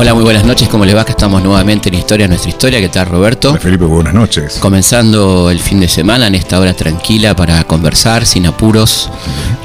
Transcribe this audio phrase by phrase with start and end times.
[0.00, 1.04] Hola, muy buenas noches, ¿cómo le va?
[1.04, 2.80] Que estamos nuevamente en Historia Nuestra Historia.
[2.80, 3.50] ¿Qué tal, Roberto?
[3.50, 4.56] Hola, Felipe, buenas noches.
[4.58, 9.10] Comenzando el fin de semana en esta hora tranquila para conversar, sin apuros.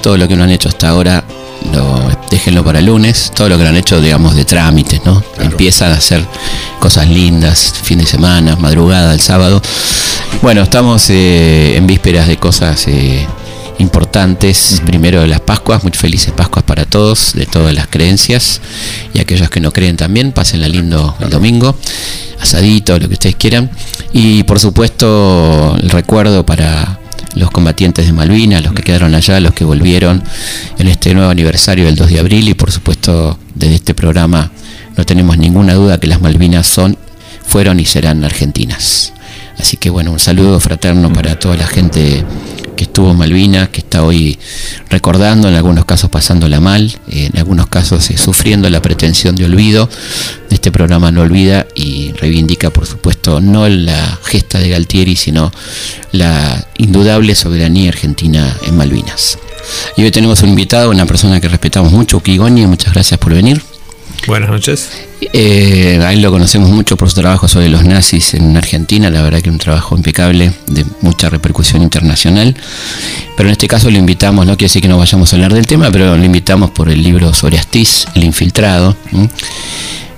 [0.02, 1.24] Todo lo que no han hecho hasta ahora,
[1.72, 3.32] lo, déjenlo para el lunes.
[3.34, 5.24] Todo lo que no han hecho, digamos, de trámites, ¿no?
[5.40, 6.22] Empiezan a hacer
[6.82, 9.62] cosas lindas, fin de semana, madrugada, el sábado.
[10.42, 13.26] Bueno, estamos eh, en vísperas de cosas eh,
[13.78, 14.82] importantes.
[14.86, 18.60] Primero de las Pascuas, muy felices Pascuas para todos, de todas las creencias.
[19.16, 21.74] Y aquellos que no creen también, pásenla lindo el domingo.
[22.42, 23.72] Asadito, lo que ustedes quieran.
[24.12, 27.00] Y por supuesto, el recuerdo para
[27.36, 30.22] los combatientes de Malvinas, los que quedaron allá, los que volvieron
[30.78, 32.50] en este nuevo aniversario del 2 de abril.
[32.50, 34.52] Y por supuesto, desde este programa
[34.98, 36.98] no tenemos ninguna duda que las Malvinas son,
[37.42, 39.14] fueron y serán argentinas.
[39.58, 42.26] Así que bueno, un saludo fraterno para toda la gente
[42.76, 44.38] que estuvo en Malvinas, que está hoy
[44.90, 49.90] recordando, en algunos casos pasándola mal, en algunos casos eh, sufriendo la pretensión de olvido.
[50.50, 55.52] Este programa no olvida y reivindica, por supuesto, no la gesta de Galtieri, sino
[56.12, 59.38] la indudable soberanía argentina en Malvinas.
[59.98, 63.75] Y hoy tenemos un invitado, una persona que respetamos mucho, Ukigoni, muchas gracias por venir.
[64.28, 64.90] Buenas noches.
[65.34, 69.22] Eh, a él lo conocemos mucho por su trabajo sobre los nazis en Argentina, la
[69.22, 72.56] verdad que un trabajo impecable de mucha repercusión internacional.
[73.38, 75.68] Pero en este caso lo invitamos, no quiere decir que no vayamos a hablar del
[75.68, 78.96] tema, pero lo invitamos por el libro sobre Astiz, El Infiltrado.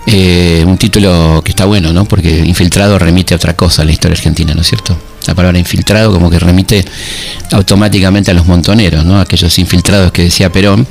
[0.06, 2.06] Eh, un título que está bueno, ¿no?
[2.06, 4.98] Porque infiltrado remite a otra cosa a la historia argentina, ¿no es cierto?
[5.28, 6.84] La palabra infiltrado como que remite
[7.52, 9.20] automáticamente a los montoneros, ¿no?
[9.20, 10.88] Aquellos infiltrados que decía Perón.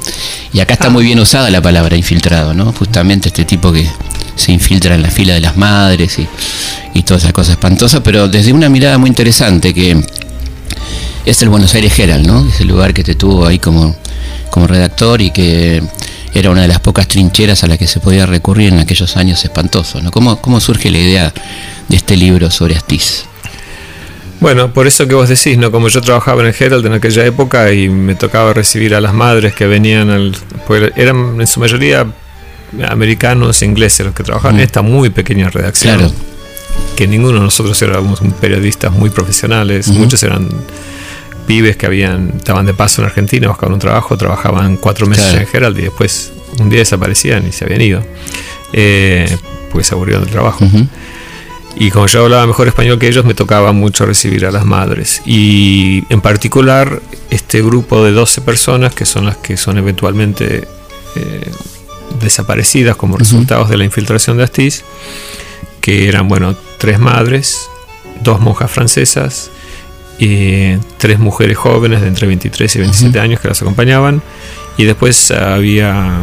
[0.53, 2.73] Y acá está muy bien usada la palabra infiltrado, ¿no?
[2.73, 3.89] Justamente este tipo que
[4.37, 6.29] se infiltra en la fila de las madres y,
[6.95, 10.01] y todas esas cosas espantosas, pero desde una mirada muy interesante que
[11.25, 12.47] es el Buenos Aires Herald, ¿no?
[12.49, 13.97] Es el lugar que te tuvo ahí como,
[14.51, 15.83] como redactor y que
[16.39, 19.43] era una de las pocas trincheras a las que se podía recurrir en aquellos años
[19.45, 20.03] espantosos.
[20.03, 20.11] ¿no?
[20.11, 21.33] ¿Cómo, ¿Cómo surge la idea
[21.89, 23.25] de este libro sobre Astiz?
[24.41, 25.71] Bueno, por eso que vos decís, ¿no?
[25.73, 29.15] Como yo trabajaba en el Herald en aquella época y me tocaba recibir a las
[29.15, 30.37] madres que venían al.
[30.67, 32.07] Pues eran en su mayoría
[32.89, 35.99] americanos e ingleses los que trabajaban en esta muy pequeña redacción.
[35.99, 36.13] Claro.
[36.97, 40.49] Que ninguno de nosotros éramos periodistas muy profesionales, muchos eran
[41.47, 45.41] pibes que habían estaban de paso en Argentina, buscaban un trabajo, trabajaban cuatro meses Claro.
[45.41, 48.05] en Herald y después un día desaparecían y se habían ido.
[48.73, 49.35] Eh,
[49.71, 50.65] porque se aburrieron del trabajo.
[51.79, 55.21] Y como yo hablaba mejor español que ellos, me tocaba mucho recibir a las madres.
[55.27, 60.67] Y en particular, este grupo de 12 personas, que son las que son eventualmente
[61.17, 61.51] eh,
[62.21, 64.85] desaparecidas como resultados de la infiltración de Astiz,
[65.83, 67.69] que eran, bueno, tres madres,
[68.23, 69.51] dos monjas francesas,
[70.19, 74.23] y tres mujeres jóvenes de entre 23 y 27 años que las acompañaban,
[74.79, 76.23] y después había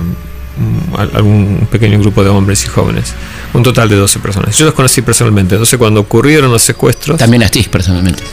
[1.14, 3.14] algún pequeño grupo de hombres y jóvenes.
[3.54, 4.58] Un total de 12 personas.
[4.58, 5.56] Yo los conocí personalmente.
[5.56, 7.18] Entonces, cuando ocurrieron los secuestros.
[7.18, 8.24] También Astiz, personalmente.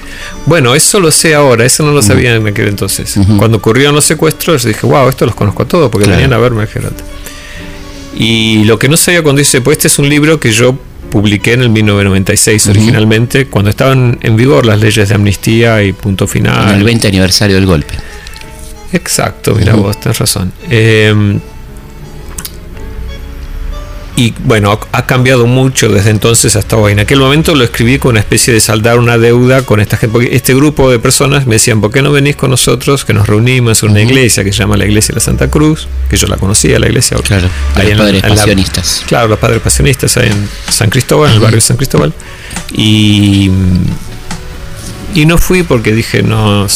[0.47, 1.65] Bueno, eso lo sé ahora.
[1.65, 3.15] Eso no lo sabía en aquel entonces.
[3.39, 6.19] Cuando ocurrieron los secuestros, dije, wow, esto los conozco a todos porque Claro.
[6.21, 7.03] venían a verme al.
[8.17, 10.77] Y lo que no sabía cuando dice, pues este es un libro que yo
[11.11, 16.25] publiqué en el 1996 originalmente, cuando estaban en vigor las leyes de amnistía y punto
[16.25, 16.75] En final.
[16.77, 17.95] el 20 aniversario del golpe.
[18.93, 20.53] Exacto, mira vos, tenés razón.
[20.69, 21.39] Eh,
[24.17, 26.93] y bueno, ha cambiado mucho desde entonces hasta hoy.
[26.93, 30.13] En aquel momento lo escribí con una especie de saldar una deuda con esta gente.
[30.13, 33.05] Porque este grupo de personas me decían, ¿por qué no venís con nosotros?
[33.05, 35.89] Que nos reunimos en una iglesia que se llama la Iglesia de la Santa Cruz,
[36.11, 37.17] que yo la conocía, la iglesia.
[37.23, 39.03] Claro, ahí los en padres en la- pasionistas.
[39.07, 42.13] Claro, los padres pasionistas ahí en San Cristóbal, en el barrio de San Cristóbal.
[42.73, 43.51] Y,
[45.15, 46.67] y no fui porque dije, no,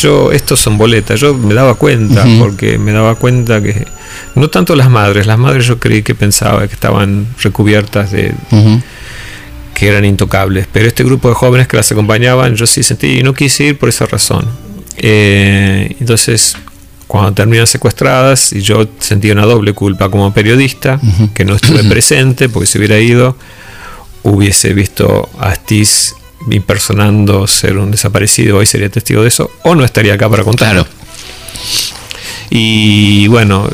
[0.00, 1.20] yo, estos son boletas.
[1.20, 3.86] Yo me daba cuenta, porque me daba cuenta que,
[4.34, 8.34] no tanto las madres, las madres yo creí que pensaba que estaban recubiertas de,
[9.74, 10.66] que eran intocables.
[10.72, 13.78] Pero este grupo de jóvenes que las acompañaban, yo sí sentí y no quise ir
[13.78, 14.46] por esa razón.
[14.96, 16.56] Eh, entonces,
[17.06, 21.00] cuando terminan secuestradas, y yo sentí una doble culpa como periodista,
[21.34, 23.36] que no estuve presente, porque si hubiera ido,
[24.22, 26.14] hubiese visto a Astiz
[26.50, 30.84] impersonando ser un desaparecido, hoy sería testigo de eso, o no estaría acá para contarlo.
[30.84, 31.03] Claro.
[32.56, 33.68] Y bueno,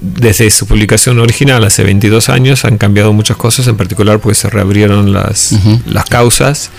[0.00, 4.48] desde su publicación original hace 22 años han cambiado muchas cosas, en particular porque se
[4.48, 5.54] reabrieron las,
[5.86, 6.70] las causas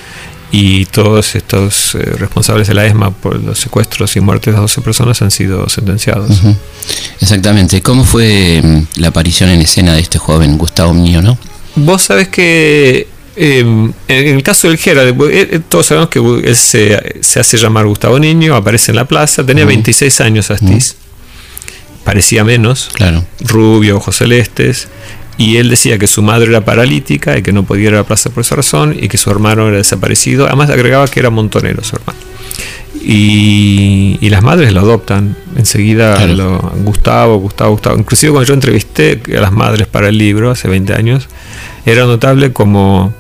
[0.52, 4.82] y todos estos eh, responsables de la ESMA por los secuestros y muertes de 12
[4.82, 6.30] personas han sido sentenciados.
[6.30, 6.56] Ujú.
[7.20, 7.82] Exactamente.
[7.82, 11.38] ¿Cómo fue mm, la aparición en escena de este joven Gustavo Niño, no?
[11.76, 16.56] Vos sabés que eh, en el caso del Gerald, eh, eh, todos sabemos que él
[16.56, 20.96] se, se hace llamar Gustavo Niño, aparece en la plaza, tenía 26 años Astiz,
[22.04, 23.24] parecía menos, Claro.
[23.42, 24.88] rubio, ojos celestes,
[25.38, 28.04] y él decía que su madre era paralítica y que no podía ir a la
[28.04, 31.84] plaza por esa razón, y que su hermano era desaparecido, además agregaba que era montonero
[31.84, 32.20] su hermano.
[33.06, 36.34] Y, y las madres lo adoptan enseguida Claro.
[36.36, 37.98] lo- Gustavo, Gustavo, Gustavo.
[38.00, 41.28] Inclusive cuando yo entrevisté a las madres para el libro hace 20 años,
[41.86, 43.14] era notable como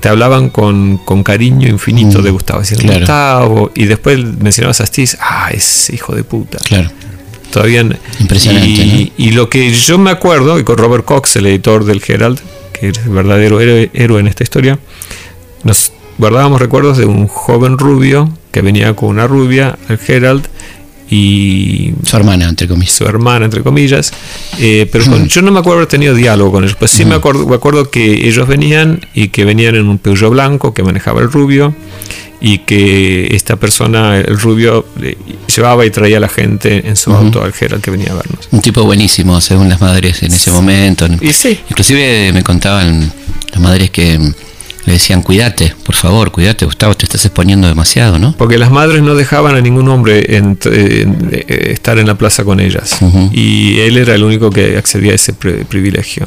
[0.00, 2.60] te hablaban con, con cariño infinito Mm, de Gustavo.
[2.60, 2.98] Decían, claro.
[3.00, 6.58] Gustavo, y después mencionabas a Astiz, ah, ese hijo de puta.
[6.64, 6.90] Claro.
[7.50, 7.84] Todavía
[8.20, 12.02] Impresionante, Y, y lo que yo me acuerdo, y con Robert Cox, el editor del
[12.06, 12.40] Herald,
[12.72, 14.78] que es el verdadero héroe, héroe en esta historia,
[15.64, 20.46] nos guardábamos recuerdos de un joven rubio que venía con una rubia al Herald
[21.10, 22.94] y Su hermana, entre comillas.
[22.94, 24.12] su hermana, entre comillas,
[24.58, 27.14] eh, pero con- yo no me acuerdo haber tenido diálogo con ellos, pues sí me,
[27.16, 31.20] acuerdo, me acuerdo que ellos venían y que venían en un Peugeot blanco que manejaba
[31.20, 31.74] el rubio
[32.40, 34.86] y que esta persona, el rubio,
[35.54, 38.48] llevaba y traía a la gente en su auto al Gerald que venía a vernos.
[38.50, 41.06] Un tipo buenísimo, según las madres en ese momento.
[41.20, 43.12] Y sí, Inclusive me contaban
[43.52, 44.18] las madres que
[44.86, 48.34] le decían, cuídate, por favor, cuídate, Gustavo, te estás exponiendo demasiado, ¿no?
[48.36, 52.44] porque las madres no dejaban a ningún hombre en- en- eh, estar en la plaza
[52.44, 52.98] con ellas.
[53.32, 56.26] Y él era el único que accedía a ese pri- privilegio.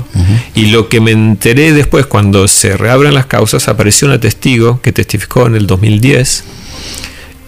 [0.56, 4.92] Y lo que me enteré después, cuando se reabren las causas, apareció una testigo que
[4.92, 6.44] testificó en el 2010,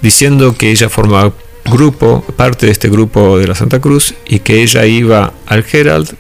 [0.02, 1.34] diciendo que ella formaba
[1.66, 6.14] grupo, parte de este grupo de la Santa Cruz, y que ella iba al Herald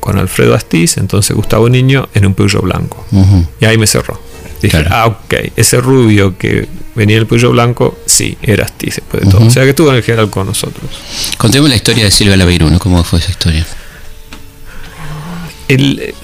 [0.00, 3.04] con Alfredo Astiz, entonces Gustavo Niño, en un Peugeot blanco.
[3.60, 4.20] Y ahí me cerró.
[4.62, 4.88] Dije, Claro.
[4.92, 9.28] ah, ok, ese rubio que venía en el Peugeot blanco, sí, era Astiz después de
[9.30, 9.40] todo.
[9.40, 9.48] Ujú.
[9.48, 10.88] O sea que estuvo en el Herald con nosotros.
[11.36, 13.66] Contemos la historia de Silvia Laveiruno, ¿cómo fue esa historia?
[15.68, 16.14] El,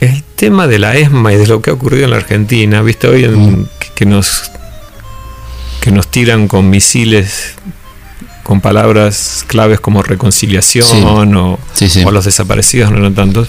[0.00, 3.08] el tema de la ESMA y de lo que ha ocurrido en la Argentina, viste
[3.08, 4.50] hoy en- que, que nos
[5.80, 7.54] que nos tiran con misiles
[8.44, 11.02] con palabras claves como reconciliación Sí.
[11.04, 12.02] o, Sí, sí.
[12.04, 13.48] o los desaparecidos no eran tantos.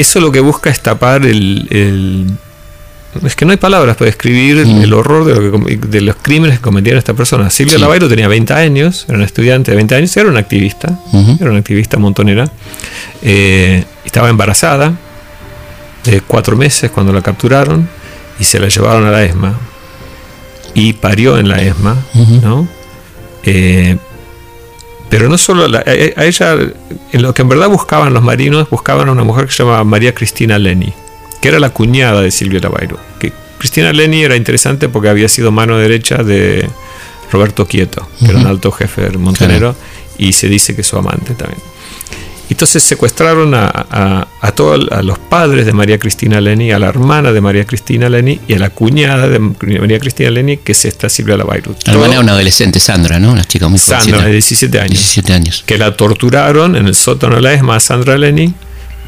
[0.00, 2.30] Eso lo que busca es tapar el, el-
[3.26, 4.82] es que no hay palabras para describir Mm.
[4.82, 7.50] el horror de, lo que de los crímenes que cometieron esta persona.
[7.50, 7.80] Silvia Sí.
[7.80, 10.96] Lavairo tenía 20 años, era una estudiante de 20 años, era una activista,
[11.40, 12.44] era una activista montonera.
[13.22, 14.94] Eh, estaba embarazada
[16.04, 17.88] de cuatro meses cuando la capturaron
[18.38, 19.58] y se la llevaron a la ESMA.
[20.74, 21.96] Y parió en la ESMA.
[22.42, 22.68] ¿no?
[23.42, 23.96] Eh,
[25.10, 26.56] pero no solo la- a, a ella,
[27.12, 29.84] en lo que en verdad buscaban los marinos, buscaban a una mujer que se llamaba
[29.84, 30.92] María Cristina Leni,
[31.42, 32.98] que era la cuñada de Silvia Lavairo.
[33.18, 36.66] Que Cristina Leni era interesante porque había sido mano derecha de
[37.32, 39.74] Roberto Quieto, que era un alto jefe del montonero,
[40.18, 41.60] y se dice que su amante también.
[42.50, 46.88] Entonces secuestraron a, a, a todos a los padres de María Cristina Leni, a la
[46.88, 50.84] hermana de María Cristina Leni y a la cuñada de María Cristina Leni, que es
[50.84, 51.74] esta Silvia Lavairo.
[51.86, 53.32] La hermana era una adolescente, Sandra, ¿no?
[53.32, 54.90] Una chica muy Sandra, de 17 años.
[54.90, 55.62] 17 años.
[55.64, 58.52] Que la torturaron en el sótano de la ESMA a Sandra Leni,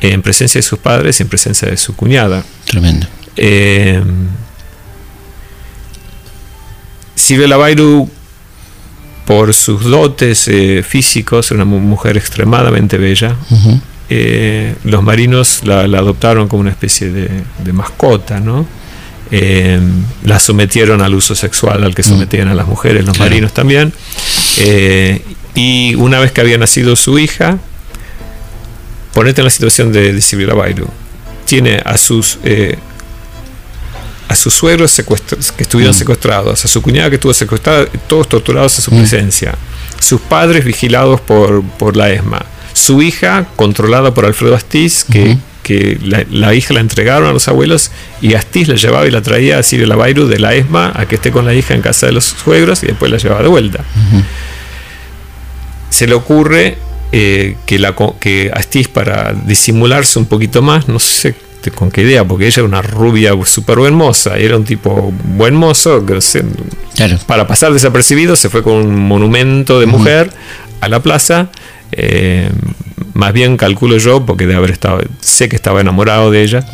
[0.01, 2.45] en presencia de sus padres y en presencia de su cuñada.
[2.67, 3.07] Tremendo.
[3.37, 4.03] Eh,
[7.15, 8.09] Silvia Lavairu,
[9.27, 13.37] por sus dotes eh, físicos, era una mu- mujer extremadamente bella.
[14.11, 17.29] Eh, los marinos la, la adoptaron como una especie de,
[17.65, 18.67] de mascota, ¿no?
[19.31, 19.81] Eh,
[20.25, 23.93] la sometieron al uso sexual al que sometían a las mujeres, los marinos también.
[25.55, 27.59] Y una vez que había nacido su hija,
[29.15, 30.89] ponete en la situación de, de Lavairu.
[31.47, 32.39] Tiene a sus
[34.33, 34.95] a sus suegros
[35.57, 35.99] que estuvieron Mm.
[35.99, 38.99] secuestrados, a su cuñada que estuvo secuestrada, todos torturados en su Mm.
[38.99, 39.55] presencia,
[40.01, 45.99] sus padres vigilados por, por la ESMA, su hija controlada por Alfredo Astiz, que, que
[46.03, 47.91] la, la hija la entregaron a los abuelos
[48.23, 51.17] y Astiz la llevaba y la traía a Silvia Lavairu de la ESMA a que
[51.17, 53.85] esté con la hija en casa de los suegros y después la llevaba de vuelta.
[55.91, 56.79] Se le ocurre
[57.13, 62.03] eh, que, la, que Astiz para disimularse un poquito más, no sé de- con qué
[62.03, 63.79] idea, porque ella era una rubia súper
[64.39, 66.45] y era un tipo buen mozo, que se-
[66.95, 67.19] Claro.
[67.27, 70.31] para pasar desapercibido se fue con un monumento de mujer
[70.81, 71.49] a la plaza.
[71.95, 72.49] eh,
[73.13, 76.67] más bien calculo yo, porque de haber estado, sé que estaba enamorado de ella.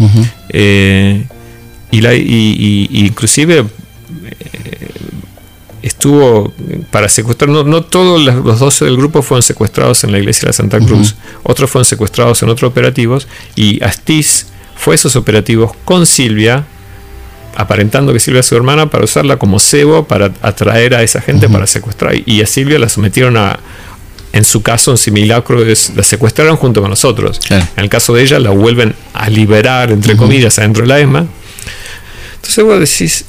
[0.50, 1.24] Eh,
[1.90, 3.64] y, la, y, y- y inclusive
[4.40, 4.88] eh,
[5.82, 6.52] estuvo
[6.90, 10.42] para secuestrar, no, no todos los los 12 del grupo fueron secuestrados en la iglesia
[10.42, 13.26] de la Santa Cruz, otros fueron secuestrados en otros operativos
[13.56, 14.46] y Astiz
[14.78, 16.64] fue a esos operativos con Silvia
[17.58, 21.48] aparentando que Silvia es su hermana para usarla como cebo para atraer a esa gente
[21.48, 22.14] para secuestrar.
[22.24, 23.58] Y a Silvia la sometieron a,
[24.32, 27.40] en su caso, un simulacro, es, la secuestraron junto con nosotros.
[27.40, 27.66] Claro.
[27.76, 31.26] En el caso de ella, la vuelven a liberar, entre comillas, adentro de la ESMA.
[32.36, 33.24] Entonces vos decís,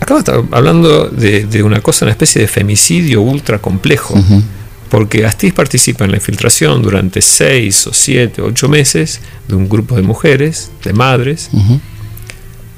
[0.00, 4.16] acá estamos hablando de, de una cosa, una especie de femicidio ultra complejo.
[4.92, 9.66] Porque Astiz participa en la infiltración durante seis o siete o ocho meses de un
[9.66, 11.48] grupo de mujeres, de madres.
[11.50, 11.80] Ujú.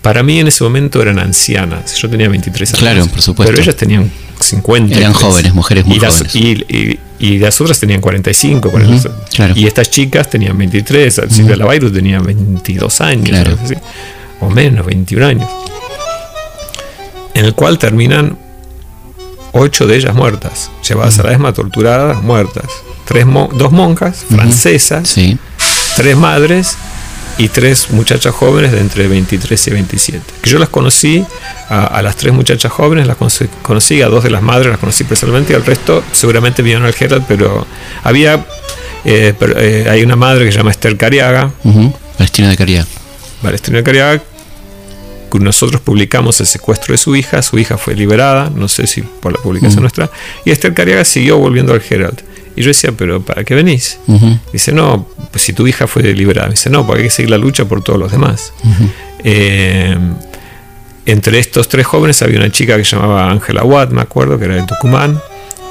[0.00, 1.96] Para mí en ese momento eran ancianas.
[1.96, 2.78] Yo tenía 23 años.
[2.80, 3.50] Claro, por supuesto.
[3.50, 4.96] Pero ellas tenían 50.
[4.96, 6.36] Eran jóvenes, mujeres muy y las, jóvenes.
[6.36, 8.70] Y, y- y las otras tenían 45.
[8.70, 9.08] 40.
[9.08, 9.54] Ujú, claro.
[9.56, 11.20] Y estas chicas tenían 23.
[11.30, 13.28] Silvia Lavairu tenía 22 años.
[13.28, 13.58] Claro.
[14.40, 15.48] o menos, 21 años.
[17.34, 18.38] En el cual terminan
[19.54, 20.70] ocho de ellas muertas.
[20.86, 22.66] Llevadas a la ESMA, torturadas, muertas.
[23.06, 25.38] Tres dos monjas francesas Sí.
[25.96, 26.76] tres madres
[27.38, 30.20] y tres muchachas jóvenes de entre 23 y 27.
[30.42, 31.24] Que yo las conocí,
[31.68, 34.78] a, a las tres muchachas jóvenes las conocí, conocí, a dos de las madres las
[34.78, 37.66] conocí personalmente y al resto seguramente vinieron al Herald, pero
[38.04, 38.44] había,
[39.04, 41.92] eh, pero, eh, hay una madre que se llama Esther Cariaga, Ujú.
[42.16, 42.86] Palestina de caridad.
[43.42, 44.24] Palestina Cariaga, que
[45.40, 49.32] nosotros publicamos el secuestro de su hija, su hija fue liberada, no sé si por
[49.32, 50.10] la publicación nuestra,
[50.44, 52.22] y Esther Cariaga siguió volviendo al Herald.
[52.56, 53.98] Y yo decía, pero ¿para qué venís?
[54.52, 56.50] Dice, no, pues si tu hija fue liberada.
[56.50, 58.52] Dice, no, porque hay que seguir la lucha por todos los demás.
[59.24, 59.96] Eh,
[61.06, 64.44] entre estos tres jóvenes había una chica que se llamaba Ángela Watt, me acuerdo, que
[64.44, 65.20] era de Tucumán,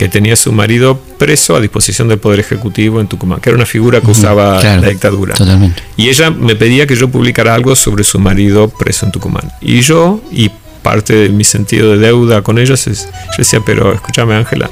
[0.03, 3.65] que tenía su marido preso a disposición del Poder Ejecutivo en Tucumán, que era una
[3.65, 5.33] figura que usaba Claro, la dictadura.
[5.33, 5.81] Totalmente.
[5.95, 9.49] Y ella me pedía que yo publicara algo sobre su marido preso en Tucumán.
[9.61, 13.93] Y yo, y parte de mi sentido de deuda con ellos, es, yo decía, pero
[13.93, 14.69] escúchame Ángela,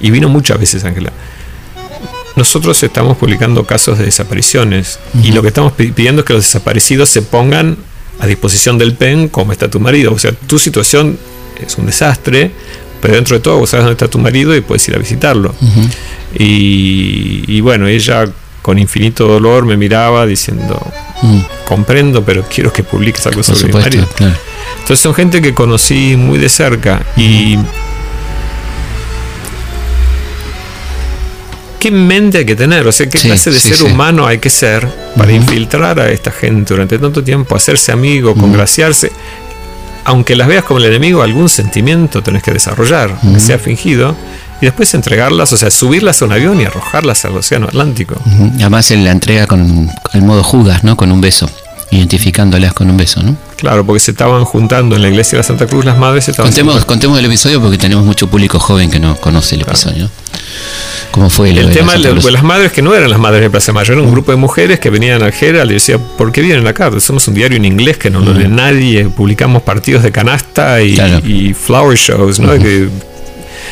[0.00, 1.12] y vino muchas veces Ángela,
[2.36, 6.42] nosotros estamos publicando casos de desapariciones y lo que estamos pi- pidiendo es que los
[6.44, 7.76] desaparecidos se pongan
[8.20, 10.12] a disposición del PEN como está tu marido.
[10.12, 11.16] O sea, tu situación
[11.64, 12.50] es un desastre,
[13.04, 15.54] pero dentro de todo vos sabes dónde está tu marido y puedes ir a visitarlo.
[16.38, 18.24] y, y bueno, ella
[18.62, 20.80] con infinito dolor me miraba diciendo,
[21.22, 24.08] Mm, comprendo, pero quiero que publiques algo Por sobre mi supuesto, marido.
[24.16, 24.34] claro.
[24.80, 27.56] Entonces son gente que conocí muy de cerca y
[31.78, 33.84] qué mente hay que tener, o sea, qué Sí, clase de sí, ser sí.
[33.84, 39.12] humano hay que ser para infiltrar a esta gente durante tanto tiempo, hacerse amigo, congraciarse.
[40.04, 44.14] Aunque las veas como el enemigo, algún sentimiento tenés que desarrollar, aunque sea fingido,
[44.60, 48.16] y después entregarlas, o sea, subirlas a un avión y arrojarlas al océano Atlántico.
[48.56, 50.96] Además él la entrega con, el modo Judas, ¿no?
[50.96, 51.48] Con un beso.
[51.90, 53.36] Identificándolas con un beso, ¿no?
[53.56, 56.32] Claro, porque se estaban juntando en la iglesia de la Santa Cruz las madres, se
[56.32, 60.10] estaban Contemos, contemos el episodio porque tenemos mucho público joven que no conoce el episodio.
[61.10, 63.50] ¿Cómo fue El de la tema de las madres que no eran las madres de
[63.50, 66.40] Plaza Mayor, era un grupo de mujeres que venían al Herald y decía, ¿por qué
[66.40, 66.90] vienen acá?
[67.00, 70.94] Somos un diario en inglés que no lo lee nadie, publicamos partidos de canasta y,
[70.94, 71.20] Claro.
[71.24, 72.58] y flower shows, ¿no?
[72.58, 72.88] Que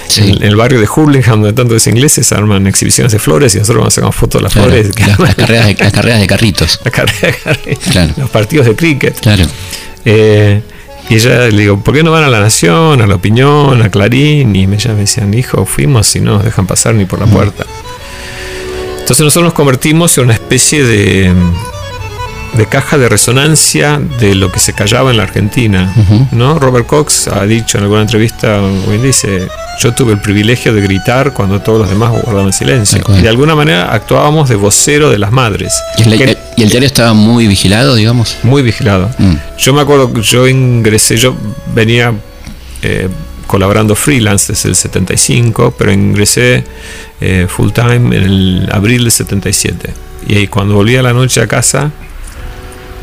[0.09, 0.23] Sí.
[0.23, 3.81] en, en el barrio de Hurlingham, donde tantos ingleses arman exhibiciones de flores y nosotros
[3.81, 4.99] vamos a sacar fotos de las Claro, flores.
[5.01, 6.81] las, las carreras de, las carreras de carritos.
[6.85, 7.37] La carrera-
[7.91, 8.13] Claro.
[8.19, 9.19] los partidos de cricket.
[9.21, 9.45] Claro.
[10.05, 10.61] Eh,
[11.13, 13.91] y ella le digo, ¿por qué no van a La Nación, a La Opinión, a
[13.91, 14.57] Clarín?
[14.57, 17.67] Y ella me decían, hijo, fuimos y no nos dejan pasar ni por la puerta.
[18.99, 21.35] Entonces nosotros nos convertimos en una especie de,
[22.55, 25.95] de caja de resonancia de lo que se callaba en la Argentina.
[26.33, 26.59] ¿no?
[26.59, 28.63] Robert Cox ha dicho en alguna entrevista,
[29.03, 29.49] dice,
[29.81, 33.03] yo tuve el privilegio de gritar cuando todos los demás guardaban silencio.
[33.21, 35.75] De alguna manera actuábamos de vocero de las madres.
[35.99, 38.37] ¿Y el, el- diario estaba muy vigilado, digamos?
[38.43, 39.11] muy vigilado.
[39.19, 39.35] Mm.
[39.59, 41.35] Yo me acuerdo que yo ingresé, yo
[41.75, 42.13] venía
[42.83, 43.09] eh,
[43.47, 46.65] colaborando freelance desde el 75, pero ingresé
[47.21, 49.93] eh, full time en el abril del 77.
[50.29, 51.91] Y ahí cuando volví a la noche a casa,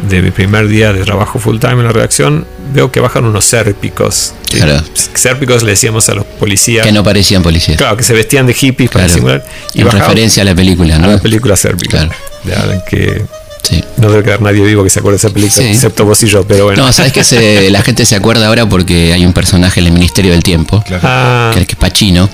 [0.07, 3.45] de mi primer día de trabajo full time en la redacción, veo que bajan unos
[3.45, 4.33] sérpicos.
[4.49, 4.81] Claro.
[5.13, 6.85] Sérpicos le decíamos a los policías.
[6.85, 7.77] Que no parecían policías.
[7.77, 9.17] Claro, que se vestían de hippies para Claro.
[9.17, 9.45] simular.
[9.73, 11.07] Y en bajaban referencia a la película, a ¿no?
[11.11, 12.07] la película Sérpica.
[12.43, 12.61] Claro.
[12.63, 13.25] Alan, que
[13.61, 13.83] Sí.
[13.97, 15.73] no debe quedar nadie vivo que se acuerde de esa película, Sí.
[15.73, 16.85] excepto vos y yo, pero bueno.
[16.85, 19.91] No, sabes que se- la gente se acuerda ahora porque hay un personaje en el
[19.91, 21.51] Ministerio del Tiempo, Ah.
[21.53, 22.29] que es Pachino,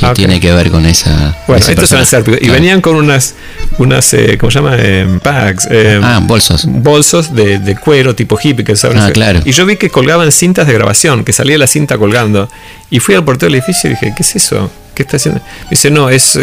[0.00, 1.36] que Ah, tiene que ver con esa.
[1.46, 2.04] Bueno, ese estos eran.
[2.04, 2.52] Y Claro.
[2.54, 3.34] venían con unas,
[3.78, 4.74] unas eh, ¿cómo se llama?
[4.78, 5.68] Eh, bags.
[5.70, 6.64] eh, Ah, bolsos.
[6.66, 9.40] bolsos de, de cuero tipo hippie que saben Ah, claro.
[9.44, 12.48] Y yo vi que colgaban cintas de grabación, que salía la cinta colgando.
[12.90, 14.70] Y fui al portero del edificio y dije, ¿qué es eso?
[14.94, 15.40] ¿Qué está haciendo?
[15.64, 16.36] Me dice, no, es.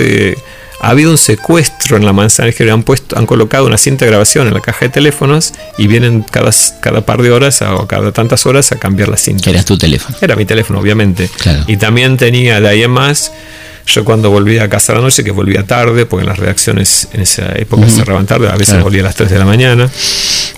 [0.79, 2.51] Ha habido un secuestro en la manzana.
[2.51, 5.87] Que han puesto, han colocado una cinta de grabación en la caja de teléfonos y
[5.87, 9.49] vienen cada, cada par de horas a- o cada tantas horas a cambiar la cinta.
[9.49, 10.17] Era tu teléfono.
[10.21, 11.29] Era mi teléfono, obviamente.
[11.39, 11.63] Claro.
[11.67, 13.31] Y también tenía de ahí en más,
[13.87, 17.21] yo cuando volvía a casa a la noche, que volvía tarde, porque las redacciones en
[17.21, 18.83] esa época cerraban tarde, a veces Claro.
[18.83, 19.89] volvía a las 3 de la mañana.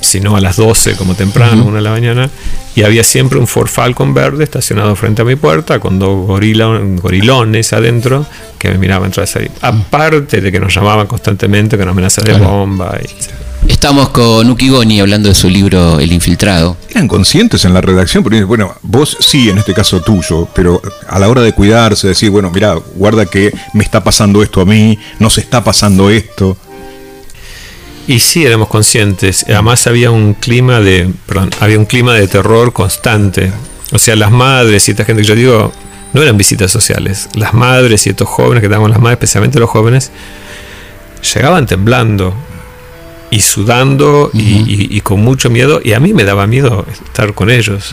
[0.02, 2.30] sino a las 12 como temprano, una de la mañana,
[2.74, 6.80] y había siempre un Ford Falcon verde estacionado frente a mi puerta con dos gorila,
[7.02, 8.26] gorilones adentro
[8.60, 9.28] que me miraban entrar.
[9.62, 13.00] Aparte de que nos llamaban constantemente con amenazas de bomba.
[13.02, 13.08] Y,
[13.68, 16.78] Estamos con Uki Goni hablando de su libro El Infiltrado.
[16.90, 18.24] ¿Eran conscientes en la redacción?
[18.24, 22.30] Porque, bueno, vos sí, en este caso tuyo, pero a la hora de cuidarse, decir,
[22.30, 26.58] bueno, mira, guarda que me está pasando esto a mí, no se está pasando esto.
[28.08, 29.46] Y sí, éramos conscientes.
[29.48, 33.52] Además había un clima de, perdón, había un clima de terror constante.
[33.92, 35.74] O sea, las madres y esta gente que yo digo,
[36.14, 37.30] no eran visitas sociales.
[37.36, 40.12] Las madres y estos jóvenes que estaban con las madres, especialmente los jóvenes,
[41.34, 42.34] llegaban temblando
[43.30, 45.82] y sudando y, y- y con mucho miedo.
[45.84, 47.92] Y a mí me daba miedo estar con ellos.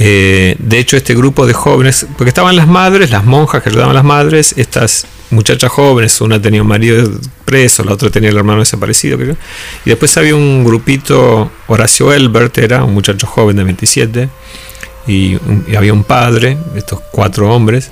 [0.00, 3.90] Eh, de hecho, este grupo de jóvenes, porque estaban las madres, las monjas que ayudaban
[3.90, 7.10] a las madres, estas muchachas jóvenes, una tenía un marido
[7.44, 9.36] preso, la otra tenía el hermano desaparecido, creo.
[9.84, 14.28] y después había un grupito, Horacio Elbert era un muchacho joven de 27,
[15.08, 15.36] y,
[15.66, 17.90] y había un padre, estos cuatro hombres,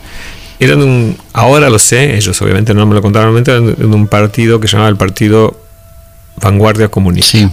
[0.60, 4.06] eran de un, ahora lo sé, ellos obviamente no me lo contaron, eran de un
[4.06, 5.58] partido que se llamaba el Partido
[6.40, 7.30] Vanguardia Comunista.
[7.38, 7.48] Sí,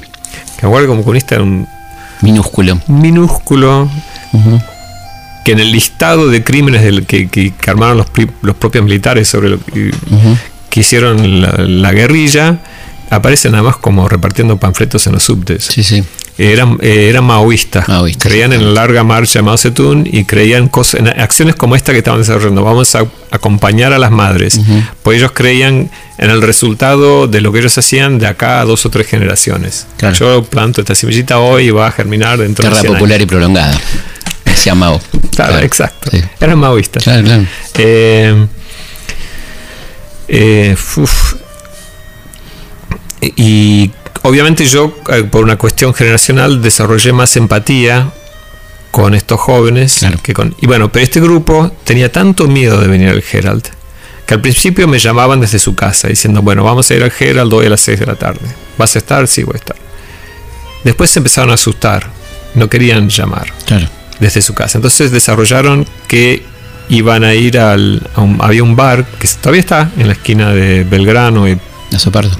[0.62, 1.67] Vanguardia Comunista era un
[2.22, 2.79] minúsculo.
[2.88, 3.89] minúsculo
[5.46, 8.08] que en el listado de crímenes del que, que- que armaron los,
[8.41, 9.91] los propios militares sobre lo que,
[10.79, 12.60] hicieron la, la guerrilla,
[13.10, 15.65] aparecen nada más como repartiendo panfletos en los subtes.
[15.65, 16.03] Sí, sí.
[16.38, 20.68] Eran, eh, eran maoístas, Maoístas, creían en la larga marcha de Mao Zedong y creían
[20.68, 22.63] cosas, en acciones como esta que estaban desarrollando.
[22.63, 24.60] Vamos a acompañar a las madres,
[25.04, 28.84] pues ellos creían en el resultado de lo que ellos hacían de acá a dos
[28.86, 29.86] o tres generaciones.
[29.98, 30.16] Claro.
[30.16, 33.80] Yo planto esta semillita hoy y va a germinar dentro de 100 popular y prolongada.
[34.44, 35.00] Decía Mao.
[35.36, 36.10] Claro, exacto.
[36.12, 36.22] Sí.
[36.40, 37.04] Eran maoístas.
[37.04, 37.46] Claro, claro.
[37.75, 38.48] Eh,
[40.28, 41.36] eh, uf.
[43.22, 43.92] Y
[44.24, 48.12] obviamente yo, eh, por una cuestión generacional, desarrollé más empatía
[48.91, 49.98] con estos jóvenes.
[50.00, 50.19] Claro.
[50.21, 53.63] Que con, y bueno, pero este grupo tenía tanto miedo de venir al Herald
[54.26, 57.52] que al principio me llamaban desde su casa diciendo, bueno, vamos a ir al Herald
[57.54, 58.39] hoy a las 6 de la tarde.
[58.78, 59.28] ¿Vas a estar?
[59.28, 59.76] Sí, voy a estar.
[60.86, 62.08] Después se empezaron a asustar,
[62.56, 63.88] no querían llamar Claro.
[64.21, 64.78] desde su casa.
[64.78, 66.41] Entonces desarrollaron que
[66.88, 68.02] iban a ir al.
[68.15, 71.58] a un- había un bar que todavía está en la esquina de Belgrano y,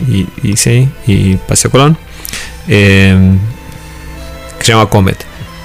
[0.07, 1.97] Y, y sí, y Paseo Colón,
[2.67, 3.15] eh,
[4.59, 5.23] que se llama Comet.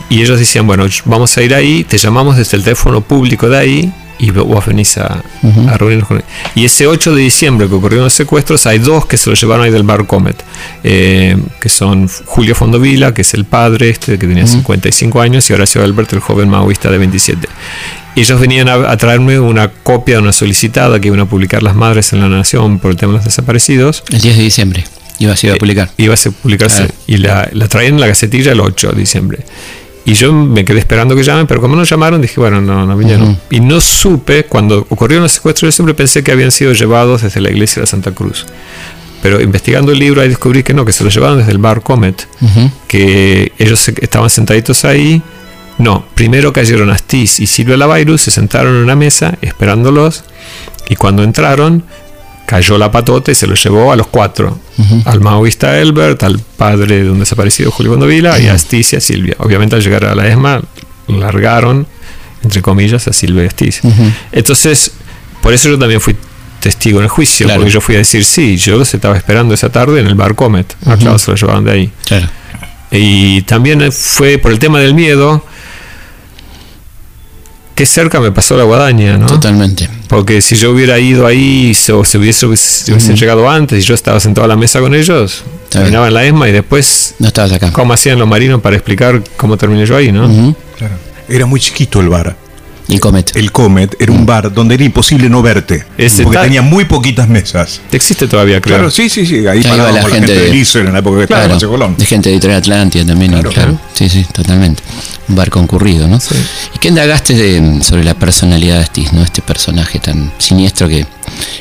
[0.08, 3.58] Y ellos decían: Bueno, vamos a ir ahí, te llamamos desde el teléfono público de
[3.58, 5.68] ahí y vos venís a, Ujú.
[5.68, 6.22] a reunirnos con
[6.54, 9.64] Y ese 8 de diciembre que ocurrieron los secuestros, hay dos que se lo llevaron
[9.64, 10.42] ahí del bar Comet,
[10.84, 15.52] eh, que son Julio Fondovila, que es el padre este, que tenía 55 años, y
[15.52, 17.48] Horacio Albert, el joven maoísta de 27.
[18.16, 21.62] Y ellos venían a, a traerme una copia de una solicitada que iban a publicar
[21.62, 24.02] las madres en la Nación por el tema de los desaparecidos.
[24.10, 24.84] El 10 de diciembre.
[25.20, 25.90] Iba a ser a publicar.
[25.96, 26.88] Iba a ser- publicarse.
[27.06, 29.38] Y la, la traían en la gacetilla el 8 de diciembre.
[30.08, 32.96] Y yo me quedé esperando que llamen, pero como no llamaron, dije, bueno, no, no
[32.96, 33.28] vinieron.
[33.28, 33.38] Ujú.
[33.50, 37.42] Y no supe, cuando ocurrieron los secuestros, yo siempre pensé que habían sido llevados desde
[37.42, 38.46] la iglesia de Santa Cruz.
[39.20, 41.82] Pero investigando el libro ahí descubrí que no, que se los llevaron desde el bar
[41.82, 42.26] Comet,
[42.86, 45.20] que ellos estaban sentaditos ahí.
[45.76, 50.24] No, primero cayeron Astiz y Silvia Lavairus, se sentaron en una mesa esperándolos,
[50.88, 51.84] y cuando entraron,
[52.48, 54.58] cayó la patota y se los llevó a los cuatro.
[55.04, 59.00] Al maoísta Elbert, al padre de un desaparecido Julio Bondovila y a Astiz y a
[59.00, 59.34] Silvia.
[59.40, 60.62] Obviamente al llegar a la ESMA,
[61.08, 61.86] largaron,
[62.42, 63.80] entre comillas, a Silvia y Astiz.
[63.84, 64.02] Ujú.
[64.32, 64.92] Entonces,
[65.42, 66.16] por eso yo también fui
[66.60, 67.60] testigo en el juicio, Claro.
[67.60, 70.34] porque yo fui a decir, sí, yo los estaba esperando esa tarde en el bar
[70.34, 70.74] Comet.
[70.86, 70.96] Ujú.
[70.98, 71.92] claro, se los llevaron de ahí.
[72.06, 72.28] Claro.
[72.90, 75.44] Y también fue por el tema del miedo,
[77.78, 79.26] que cerca me pasó la guadaña, ¿no?
[79.26, 79.88] Totalmente.
[80.08, 83.86] Porque si yo hubiera ido ahí se- o se hubiese, si hubiesen llegado antes y
[83.86, 85.84] yo estaba sentado a la mesa con ellos, Está bien.
[85.84, 87.72] terminaba en la ESMA y después, No estabas acá.
[87.72, 90.54] ¿cómo hacían los marinos para explicar cómo terminé yo ahí, no?
[90.76, 90.94] Claro.
[91.28, 92.36] Era muy chiquito el bar.
[92.90, 93.36] Y Comet.
[93.36, 95.84] El Comet era un bar donde era imposible no verte.
[95.98, 97.82] Ese porque tal- tenía muy poquitas mesas.
[97.92, 98.76] Existe todavía, creo.
[98.76, 99.46] Claro, sí, sí, sí.
[99.46, 100.48] Ahí parábamos la la, gente de-
[100.86, 101.94] en la época que estaba Paseo Colón.
[101.98, 103.72] de gente de Editorial Atlántida también, Claro, claro.
[103.72, 103.88] claro.
[103.92, 104.82] Sí, sí, totalmente.
[105.28, 106.18] Un bar concurrido, ¿no?
[106.18, 106.34] Sí.
[106.74, 109.22] ¿Y qué indagaste de- sobre la personalidad de Astiz, ¿no?
[109.22, 111.06] Este personaje tan siniestro que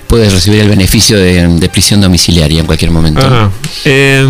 [0.08, 3.20] puede recibir el beneficio de, de prisión domiciliaria en cualquier momento.
[3.22, 3.50] Ah,
[3.84, 4.26] eh,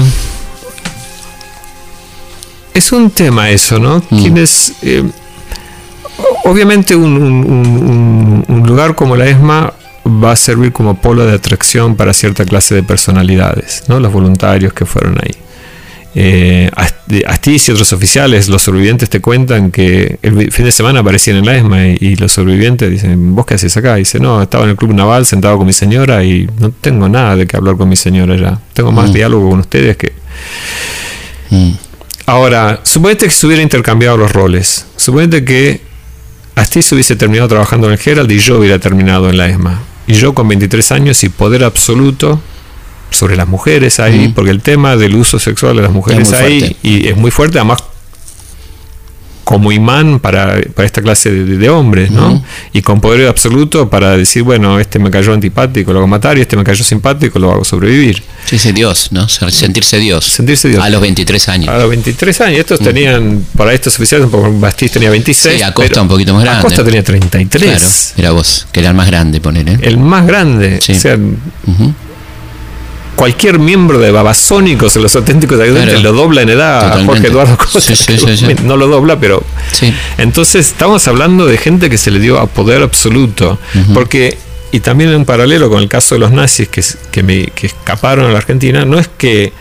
[2.73, 4.03] es un tema eso, ¿no?
[4.09, 4.21] Mm.
[4.21, 5.03] ¿Quién es, eh,
[6.45, 9.73] obviamente un, un- un- un- un lugar como la ESMA
[10.23, 13.99] va a servir como polo de atracción para cierta clase de personalidades, ¿no?
[13.99, 15.31] Los voluntarios que fueron ahí.
[16.19, 16.71] Eh,
[17.27, 21.45] Astiz y otros oficiales, los sobrevivientes te cuentan que el fin de semana aparecían en
[21.45, 23.97] la ESMA y, y los sobrevivientes dicen, ¿vos qué haces acá?
[23.97, 27.07] Y dice, no, estaba en el club naval sentado con mi señora y no tengo
[27.09, 28.59] nada de qué hablar con mi señora ya.
[28.73, 29.13] Tengo más Mm.
[29.13, 30.13] diálogo con ustedes que...
[31.51, 31.71] Mm.
[32.25, 34.85] Ahora, suponete que se hubieran intercambiado los roles.
[34.95, 35.81] Suponete que
[36.57, 39.79] Astiz hubiese terminado trabajando en el Herald y yo hubiera terminado en la ESMA.
[40.07, 42.41] Y yo con 23 años y poder absoluto
[43.09, 44.33] sobre las mujeres ahí, Mm.
[44.33, 47.83] porque el tema del uso sexual de las mujeres ahí y es muy fuerte, además
[49.47, 52.43] como imán para, para esta clase de, de hombres, ¿no?
[52.73, 56.41] Y con poder absoluto para decir, bueno, este me cayó antipático, lo hago matar, y
[56.41, 58.21] este me cayó simpático, lo hago sobrevivir.
[58.45, 59.29] Sí, Dios, ¿no?
[59.29, 60.25] Sentirse Dios.
[60.25, 60.83] Sentirse Dios.
[60.83, 61.69] A los 23 años.
[61.69, 64.27] A los 23 años, estos tenían, para estos oficiales,
[64.59, 65.55] Bastiz tenía 26.
[65.55, 66.59] Sí, Acosta un poquito más grande.
[66.59, 67.71] Acosta tenía 33.
[67.71, 67.85] Claro,
[68.17, 69.79] era vos, que era el más grande, poner, ¿eh?
[69.81, 70.81] El más grande.
[70.83, 70.91] Sí.
[70.91, 71.93] O sea, Ujú.
[73.17, 76.11] Cualquier miembro de Babasónicos, los auténticos ayudantes, Claro.
[76.13, 77.07] lo dobla en edad a Totalmente.
[77.13, 77.81] Jorge Eduardo Costa.
[77.81, 78.55] Sí, sí, que sí, sí.
[78.63, 79.43] No lo dobla, pero.
[79.73, 79.93] Sí.
[80.17, 83.59] Entonces, estamos hablando de gente que se le dio a poder absoluto.
[83.93, 84.37] Porque,
[84.71, 88.25] y también en paralelo con el caso de los nazis que, que, me- que escaparon
[88.25, 89.51] a la Argentina, no es que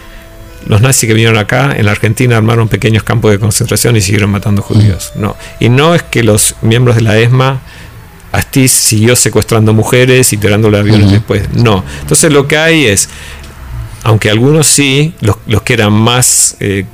[0.66, 4.30] los nazis que vinieron acá en la Argentina armaron pequeños campos de concentración y siguieron
[4.30, 5.12] matando judíos.
[5.16, 5.36] No.
[5.60, 7.60] Y no es que los miembros de la ESMA.
[8.32, 11.12] Astiz siguió secuestrando mujeres y tirándole aviones Ujú.
[11.14, 11.42] después.
[11.54, 11.82] No.
[12.02, 13.08] Entonces lo que hay es,
[14.02, 16.84] aunque algunos sí, los, los que eran más eh,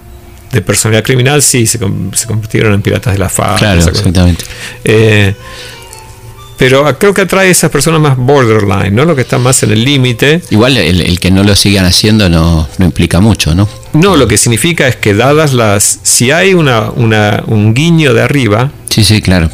[0.52, 3.56] de personalidad criminal, sí, se, se convirtieron en piratas de la FA.
[3.56, 4.44] Claro, exactamente.
[4.84, 5.34] Eh,
[6.58, 9.04] pero creo que atrae a esas personas más borderline, ¿no?
[9.04, 10.42] Lo que está más en el límite.
[10.50, 13.68] Igual el, el que no lo sigan haciendo no, no implica mucho, ¿no?
[13.94, 15.98] No, lo que significa es que dadas las...
[16.02, 19.50] Si hay una, una, un guiño de arriba, Sí, sí, claro.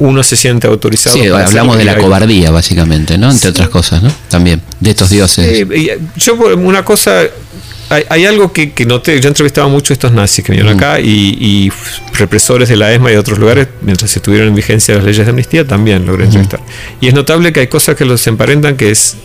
[0.00, 1.16] Uno se siente autorizado.
[1.16, 3.30] Sí, hablamos de la cobardía, básicamente, ¿no?
[3.30, 4.12] Entre otras cosas, ¿no?
[4.28, 5.66] También, de estos dioses.
[5.70, 7.22] Eh, yo una cosa,
[7.90, 11.00] hay, hay algo que, que noté, yo entrevistaba mucho a estos nazis que vinieron acá
[11.00, 11.72] y, y
[12.14, 15.30] represores de la ESMA y de otros lugares, mientras estuvieron en vigencia las leyes de
[15.30, 16.60] amnistía, también logré entrevistar.
[17.00, 19.16] Y es notable que hay cosas que los emparentan, que es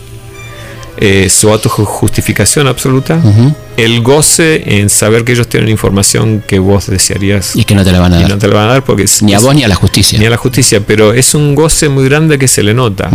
[0.97, 3.19] eh, su autojustificación absoluta,
[3.77, 7.91] el goce en saber que ellos tienen información que vos desearías Y que no te
[7.91, 8.29] la van a y dar.
[8.32, 10.19] no te la van a dar porque es- Ni a vos ni a la justicia.
[10.19, 13.10] ni a la justicia, pero es un goce muy grande que se le nota.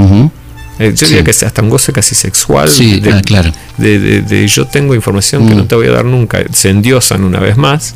[0.78, 1.06] Eh, Yo Sí.
[1.06, 2.68] diría que es hasta un goce casi sexual.
[2.68, 3.50] Sí, de, ah, claro.
[3.78, 5.58] de, de- de yo tengo información que Mm.
[5.58, 6.42] no te voy a dar nunca.
[6.52, 7.94] Se endiosan una vez más.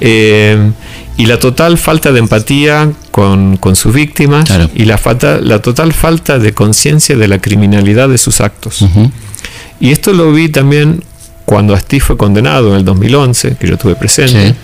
[0.00, 0.70] Eh,
[1.16, 4.70] y la total falta de empatía con, con sus víctimas Claro.
[4.74, 8.84] y la, falta, la total falta de conciencia de la criminalidad de sus actos.
[9.80, 11.02] Y esto lo vi también
[11.44, 14.50] cuando Asti fue condenado en el 2011, que yo tuve presente.
[14.50, 14.54] Sí.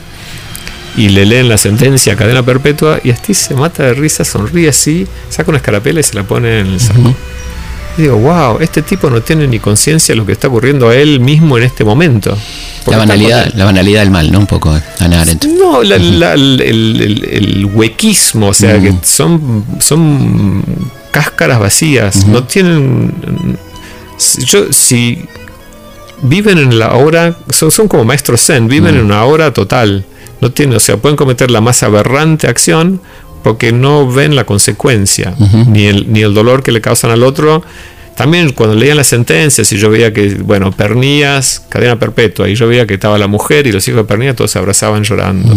[1.02, 4.68] Y le leen la sentencia a cadena perpetua y Asti se mata de risa, sonríe
[4.70, 7.14] así, saca una escarapela y se la pone en el saco.
[7.98, 10.94] Y digo, wow, este tipo no tiene ni conciencia de lo que está ocurriendo a
[10.94, 12.36] él mismo en este momento.
[12.86, 14.38] La banalidad, la banalidad del mal, ¿no?
[14.38, 15.44] Un poco, Ana Arendt.
[15.46, 20.62] No, la- la- el, el- el huequismo, o sea, que son, son
[21.10, 23.58] cáscaras vacías, no tienen...
[24.46, 25.24] Yo, si
[26.22, 28.98] viven en la hora, son, son como maestros zen, viven Mm.
[28.98, 30.04] en una hora total.
[30.40, 33.00] No tienen, o sea, pueden cometer la más aberrante acción
[33.42, 35.34] porque no ven la consecuencia,
[35.68, 37.62] ni, el, ni el dolor que le causan al otro.
[38.16, 42.66] También cuando leían las sentencias y yo veía que, bueno, Pernías, cadena perpetua, y yo
[42.66, 45.54] veía que estaba la mujer y los hijos de Pernías, todos se abrazaban llorando.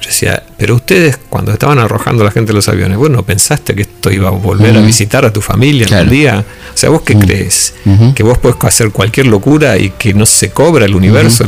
[0.00, 3.74] Yo decía, pero ustedes cuando estaban arrojando a la gente de los aviones, bueno, pensaste
[3.74, 4.86] que esto iba a volver a Ujú.
[4.86, 6.02] visitar a tu familia Claro.
[6.02, 6.44] algún día.
[6.72, 7.74] O sea, ¿vos qué crees?
[7.84, 8.14] Ujú.
[8.14, 11.44] Que vos podés hacer cualquier locura y que no se cobra el universo.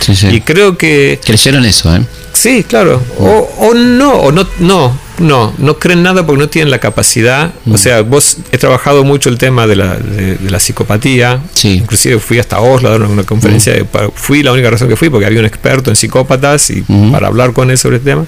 [0.00, 0.26] Sí, sí.
[0.28, 2.02] Y creo que Creyeron eso, ¿eh?
[2.36, 3.02] Sí, claro.
[3.18, 7.52] O, o no, o no, no, no, no creen nada porque no tienen la capacidad.
[7.64, 7.72] Mm.
[7.72, 11.40] O sea, vos he trabajado mucho el tema de la, de, de la psicopatía.
[11.54, 11.74] Sí.
[11.78, 13.72] Inclusive fui hasta Oslo a dar una, una conferencia.
[13.72, 16.80] de- para- fui la única razón que fui porque había un experto en psicópatas y
[16.86, 17.12] Ujú.
[17.12, 18.26] para hablar con él sobre el tema.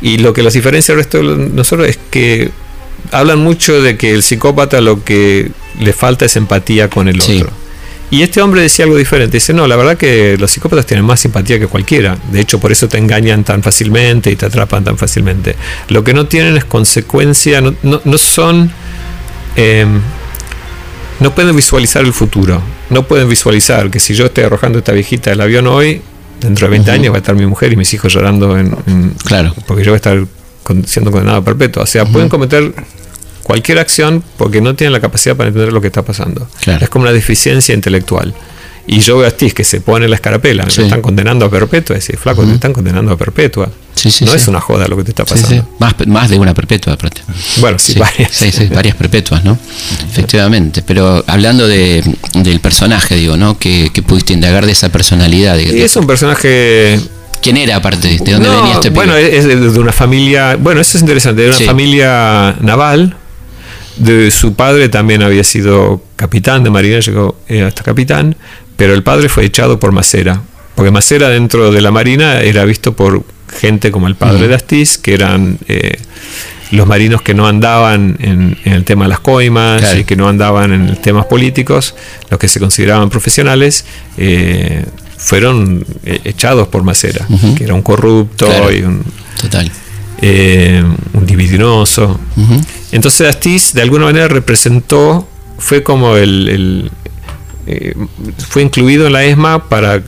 [0.00, 2.50] Y lo que los diferencia del resto de nosotros es que
[3.12, 7.36] hablan mucho de que el psicópata lo que le falta es empatía con el Sí.
[7.40, 7.52] otro.
[8.10, 9.36] Y este hombre decía algo diferente.
[9.36, 12.16] Dice, no, la verdad que los psicópatas tienen más simpatía que cualquiera.
[12.32, 15.56] De hecho, por eso te engañan tan fácilmente y te atrapan tan fácilmente.
[15.88, 18.70] Lo que no tienen es consecuencia, no, no- no son...
[19.56, 19.86] eh,
[21.20, 22.62] no pueden visualizar el futuro.
[22.90, 26.00] No pueden visualizar que si yo estoy arrojando esta viejita del avión hoy,
[26.40, 29.10] dentro de 20 años va a estar mi mujer y mis hijos llorando en, en-
[29.24, 29.52] Claro.
[29.66, 30.24] porque yo voy a estar
[30.62, 31.82] con- siendo condenado a perpetuo.
[31.82, 32.72] O sea, pueden cometer
[33.48, 36.46] cualquier acción porque no tienen la capacidad para entender lo que está pasando.
[36.60, 36.84] Claro.
[36.84, 38.34] Es como una deficiencia intelectual.
[38.86, 40.82] Y yo veo a Stis que se pone la escarapela, me Sí.
[40.82, 41.96] están condenando a perpetua.
[41.96, 43.70] Es decir, flaco, te están condenando a perpetua.
[43.94, 45.48] Sí, sí, no es una joda lo que te está pasando.
[45.48, 45.62] sí.
[45.78, 47.22] Más, más de una perpetua, aparte.
[47.56, 48.30] Bueno, sí, varias.
[48.70, 49.58] varias perpetuas, ¿no?
[50.10, 50.82] Efectivamente.
[50.82, 52.02] Pero hablando de,
[52.34, 53.58] del personaje, digo, ¿no?
[53.58, 55.58] Que, que pudiste indagar de esa personalidad.
[55.58, 56.98] Y es un personaje
[57.42, 58.08] ¿Quién era aparte?
[58.08, 58.94] ¿De dónde No, venía este pibe?
[59.04, 60.56] Bueno, es de, de una familia.
[60.58, 61.42] Bueno, eso es interesante.
[61.42, 61.64] De una Sí.
[61.64, 63.16] familia naval.
[63.98, 68.36] De su padre también había sido capitán de marina, llegó eh, hasta capitán.
[68.76, 70.40] Pero el padre fue echado por Macera.
[70.76, 73.24] porque Macera dentro de la Marina era visto por
[73.60, 75.98] gente como el padre de Astiz, que eran eh,
[76.70, 79.98] los marinos que no andaban en, en el tema de las coimas Claro.
[79.98, 81.94] y que no andaban en temas políticos,
[82.30, 83.84] los que se consideraban profesionales,
[84.18, 84.84] eh,
[85.16, 88.70] fueron eh, echados por Macera, que era un corrupto Claro.
[88.72, 89.02] y un,
[89.40, 89.68] Total.
[90.20, 92.18] Eh, un libidinoso.
[92.92, 95.28] Entonces Astiz de alguna manera representó,
[95.58, 96.90] fue como el, el,
[97.66, 97.94] eh,
[98.48, 100.02] fue incluido en la ESMA para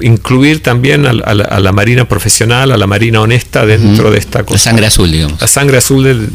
[0.00, 4.10] incluir también a, la- a la, a la marina profesional, a la marina honesta dentro
[4.10, 4.64] de esta La cosa.
[4.64, 5.40] sangre azul, digamos.
[5.40, 6.28] La sangre azul del,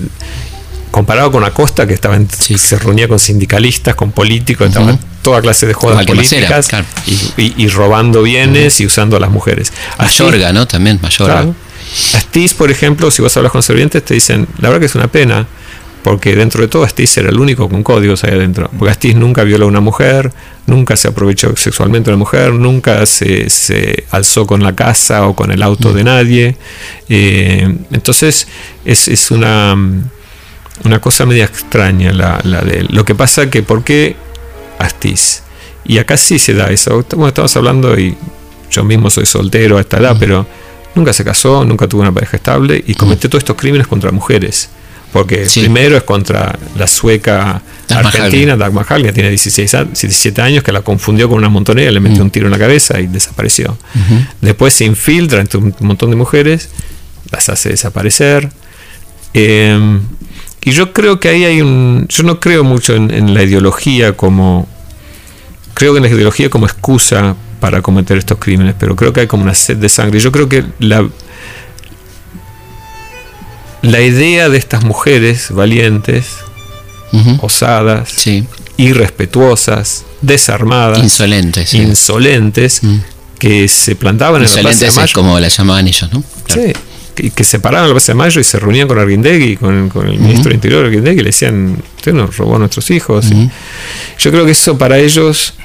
[0.89, 2.57] comparado con Acosta que estaba en- Sí.
[2.57, 6.85] se reunía con sindicalistas, con políticos, estaba en toda clase de jodas Macera, políticas claro.
[7.37, 9.71] y, robando bienes y usando a las mujeres.
[9.99, 10.67] Mayorga, ¿no?
[10.67, 11.33] También, Mayorga.
[11.35, 11.55] Claro.
[12.15, 15.07] Astiz, por ejemplo, si vos hablas con servientes, te dicen, la verdad que es una
[15.07, 15.47] pena,
[16.03, 18.69] porque dentro de todo Astiz era el único con códigos ahí adentro.
[18.77, 20.31] Porque Astiz nunca violó a una mujer,
[20.65, 25.35] nunca se aprovechó sexualmente de una mujer, nunca se, se alzó con la casa o
[25.35, 26.57] con el auto de nadie.
[27.09, 28.47] Eh, entonces,
[28.85, 29.75] es, es una,
[30.83, 32.87] una cosa media extraña la, la de él.
[32.91, 34.15] Lo que pasa que, ¿por qué
[34.79, 35.43] Astiz?
[35.83, 37.05] Y acá sí se da eso.
[37.11, 38.17] Bueno, estamos hablando y
[38.71, 40.47] yo mismo soy soltero a esta edad, pero
[40.95, 44.69] nunca se casó, nunca tuvo una pareja estable y cometió todos estos crímenes contra mujeres.
[45.13, 45.59] Porque Sí.
[45.59, 50.71] primero es contra la sueca argentina, Dag Mahal, que tiene 16, a- 17 años, que
[50.71, 52.25] la confundió con una montonera, le metió Mm.
[52.27, 53.77] un tiro en la cabeza y desapareció.
[54.39, 56.69] Después se infiltra entre un montón de mujeres,
[57.29, 58.51] las hace desaparecer.
[59.33, 59.99] Eh,
[60.63, 62.05] y yo creo que ahí hay un.
[62.09, 64.67] Yo no creo mucho en, en la ideología como.
[65.73, 69.27] Creo que en la ideología como excusa para cometer estos crímenes, pero creo que hay
[69.27, 70.19] como una sed de sangre.
[70.19, 71.07] Yo creo que la.
[73.81, 76.27] La idea de estas mujeres valientes,
[77.39, 78.45] osadas, Sí.
[78.77, 81.77] irrespetuosas, desarmadas, Insolente, sí.
[81.79, 82.97] insolentes, Mm.
[83.39, 85.13] que se plantaban en la Plaza de es Mayo.
[85.15, 86.23] como la llamaban ellos, ¿no?
[86.45, 86.61] Claro.
[86.63, 86.73] Sí,
[87.15, 89.89] que, que se paraban en la Plaza de Mayo y se reunían con Arguindegui, con,
[89.89, 93.25] con el ministro de Interior Arguindegui, y le decían, usted nos robó a nuestros hijos.
[94.19, 95.55] Yo creo que eso para ellos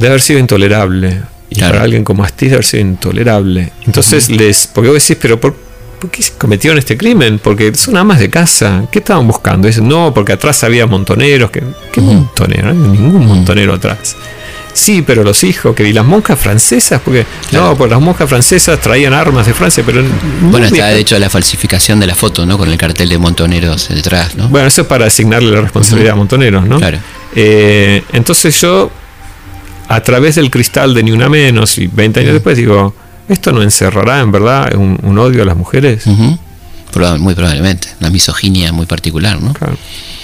[0.00, 1.20] debe haber sido intolerable.
[1.50, 1.72] Y Claro.
[1.74, 3.72] para alguien como Astiz debe haber sido intolerable.
[3.86, 5.54] Entonces les, porque vos decís, pero ¿por,
[6.00, 7.38] por qué cometieron este crimen?
[7.42, 8.84] Porque son amas de casa.
[8.90, 9.66] ¿Qué estaban buscando?
[9.66, 11.50] Dicen, no, porque atrás había montoneros.
[11.50, 12.12] ¿Qué, qué Ujú.
[12.12, 12.72] montonero?
[12.72, 14.16] No hay ningún montonero atrás.
[14.72, 17.70] Sí, pero los hijos, que y las monjas francesas, porque Claro.
[17.70, 20.00] no, porque las monjas francesas traían armas de Francia, pero
[20.42, 22.56] Bueno, está de hecho la falsificación de la foto, ¿no?
[22.56, 24.48] Con el cartel de montoneros detrás, ¿no?
[24.48, 26.78] Bueno, eso es para asignarle la responsabilidad a Montoneros, ¿no?
[26.78, 26.98] Claro.
[27.34, 28.92] Eh, entonces yo,
[29.90, 32.94] a través del cristal de Ni Una Menos y 20 años después, digo,
[33.28, 36.06] ¿esto no encerrará en verdad un, un odio a las mujeres?
[36.06, 37.88] Muy probablemente.
[37.98, 39.52] Una misoginia muy particular, ¿no?
[39.52, 39.76] Claro.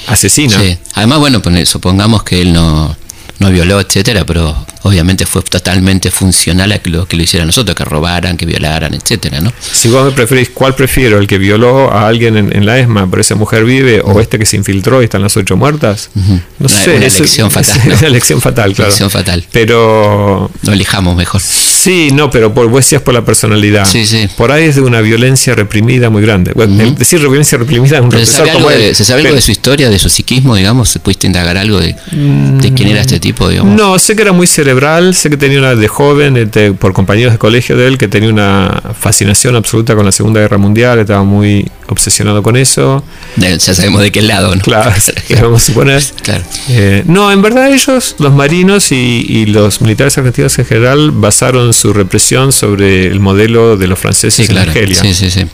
[0.06, 0.56] Asesina.
[0.60, 0.78] Sí.
[0.94, 2.96] Además, bueno, supongamos que él no,
[3.40, 7.74] no violó, etcétera, pero obviamente fue totalmente funcional a que lo que lo hicieran nosotros,
[7.76, 9.52] que robaran, que violaran, etcétera, ¿no?
[9.60, 11.18] Si vos me preferís, ¿cuál prefiero?
[11.18, 14.38] ¿El que violó a alguien en, en la ESMA, pero esa mujer vive, o este
[14.38, 16.10] que se infiltró y están las ocho muertas?
[16.14, 16.96] No Una- sé.
[16.96, 17.94] una elección fatal, es ¿no?
[17.98, 18.88] Una elección fatal, claro.
[18.88, 19.44] Elección fatal.
[19.52, 21.40] Pero Lo elijamos mejor.
[21.40, 23.84] Sí, no, pero por, vos decías por la personalidad.
[23.86, 24.28] Sí, sí.
[24.36, 26.52] Por ahí es de una violencia reprimida muy grande.
[26.54, 28.94] Bueno, el decir violencia reprimida es un Pero ¿Se represor sabe, algo como de, él.
[28.96, 30.88] ¿Se sabe algo Pero- de su historia, de su psiquismo, digamos?
[30.90, 33.74] ¿Se pudiste indagar algo de, de quién era este tipo, digamos?
[33.76, 34.75] No, sé que era muy cerebral,
[35.14, 38.28] sé que tenía una de joven, este, por compañeros de colegio de él, que tenía
[38.28, 43.02] una fascinación absoluta con la Segunda Guerra Mundial, estaba muy obsesionado con eso.
[43.36, 44.62] Ya sabemos de qué lado, ¿no?
[44.62, 44.92] Claro,
[45.40, 46.02] vamos a suponer.
[46.22, 46.44] Claro.
[46.68, 51.72] Eh, no, en verdad ellos, los marinos y, y los militares argentinos en general, basaron
[51.72, 54.70] su represión sobre el modelo de los franceses Sí, en claro.
[54.70, 55.00] Argelia.
[55.00, 55.46] Sí, sí, sí.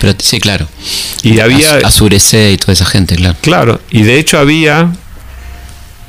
[0.00, 0.66] Pero sí, claro.
[1.22, 3.36] Y había, y toda esa gente, claro.
[3.42, 4.92] Claro, y de hecho había,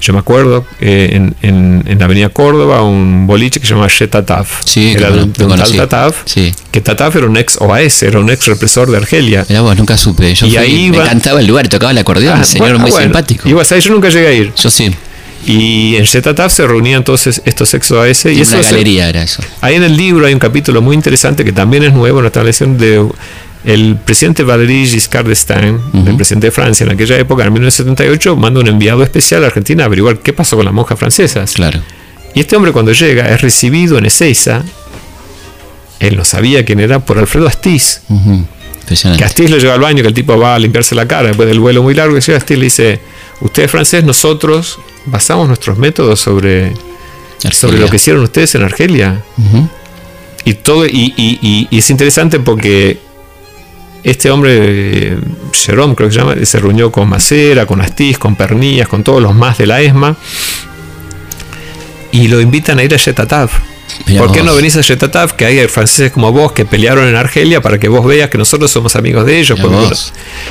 [0.01, 3.89] yo me acuerdo, eh, en, en, en la avenida Córdoba, un boliche que se llamaba
[3.89, 4.61] Che Tataf.
[4.65, 5.71] Sí, era de, un- tal.
[5.77, 6.53] Tataf, Sí.
[6.71, 9.45] que Tataf era un ex OAS, era un ex represor de Argelia.
[9.47, 10.33] Mirá vos, nunca supe.
[10.35, 12.79] Yo Y fui- ahí me iba- encantaba el lugar, tocaba el acordeón, Ah, señor bueno,
[12.79, 13.47] muy bueno, simpático.
[13.47, 14.53] Ibas ahí, yo nunca llegué a ir.
[14.55, 14.91] Yo sí.
[15.45, 18.25] Y en Tataf se reunían todos es- estos ex OAS.
[18.25, 19.41] Y Y eso una se- galería era eso.
[19.61, 22.27] Ahí en el libro hay un capítulo muy interesante que también es nuevo en la
[22.27, 23.03] establección de
[23.63, 28.60] el presidente Valéry Giscard d'Estaing, el presidente de Francia en aquella época, en 1978, manda
[28.60, 31.54] un enviado especial a Argentina a averiguar qué pasó con las monjas francesas.
[31.54, 31.80] Claro.
[32.34, 34.63] Y este hombre cuando llega es recibido en Ezeiza,
[36.00, 38.02] él no sabía quién era, por Alfredo Astiz.
[38.10, 38.45] Ujú.
[39.17, 39.24] Que.
[39.24, 41.60] Astiz lo lleva al baño, que el tipo va a limpiarse la cara después del
[41.60, 43.00] vuelo muy largo, y llega Astiz le dice,
[43.41, 46.74] usted es francés, nosotros basamos nuestros métodos sobre,
[47.52, 49.21] sobre lo que hicieron ustedes en Argelia.
[50.43, 52.97] Y todo y, y- y- y es interesante porque
[54.03, 55.17] este hombre,
[55.53, 59.21] Jerome creo que se llama, se reunió con Macera, con Astiz, con Pernillas, con todos
[59.21, 60.15] los más de la ESMA
[62.11, 63.49] y lo invitan a ir a Yetatav.
[64.17, 65.33] ¿Por qué no venís a Yetataf?
[65.33, 68.71] Que hay franceses como vos que pelearon en Argelia para que vos veas que nosotros
[68.71, 69.59] somos amigos de ellos.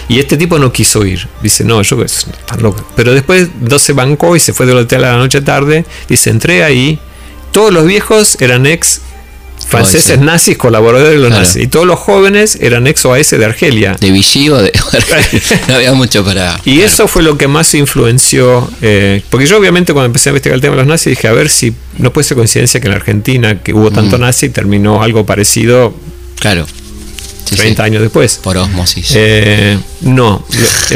[0.08, 1.26] Y este tipo no quiso ir.
[1.42, 2.84] Dice, no, yo están locos.
[2.96, 5.84] Pero después no se bancó y se fue del hotel a la noche tarde.
[6.08, 6.98] Dice, entré ahí.
[7.50, 9.00] Todos los viejos eran ex
[9.70, 11.42] franceses nazis, colaboradores de los Claro.
[11.44, 11.62] nazis.
[11.62, 13.96] Y todos los jóvenes eran ex OAS de Argelia.
[14.00, 14.72] De Vichy o de.
[15.68, 16.60] no había mucho para.
[16.64, 18.68] Y eso fue lo que más influenció.
[18.82, 21.32] eh, porque yo, obviamente, cuando empecé a investigar el tema de los nazis, dije, a
[21.32, 25.24] ver si no puede ser coincidencia que en Argentina, que hubo tanto nazi, terminó algo
[25.26, 25.94] parecido
[26.40, 26.66] Claro.
[27.50, 27.86] Sí, 30 sí.
[27.86, 28.38] años después.
[28.42, 29.12] Por osmosis.
[29.14, 30.44] Eh, no,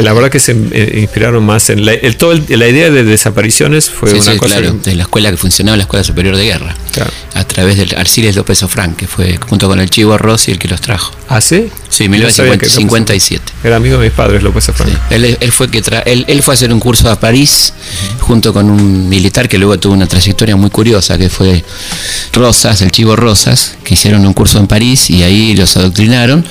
[0.01, 3.03] la verdad que se eh, inspiraron más en la, el, todo el- la idea de
[3.03, 4.55] desapariciones fue Sí, una cosa.
[4.59, 7.11] claro, que- de la escuela que funcionaba, la Escuela Superior de Guerra, Claro.
[7.35, 10.67] a través del Arciles López Ofrán, que fue junto con el Chivo Rossi el que
[10.67, 11.13] los trajo.
[11.29, 11.69] ¿Ah, sí?
[11.89, 13.43] Sí, No sabía que- 1957.
[13.63, 14.89] Era amigo de mis padres, López Afrán.
[14.89, 14.95] Sí.
[15.11, 17.73] Él, él fue que tra- él, él fue a hacer un curso a París
[18.19, 21.63] junto con un militar que luego tuvo una trayectoria muy curiosa, que fue
[22.33, 26.44] Rosas, el Chivo Rosas, que hicieron un curso en París y ahí los adoctrinaron.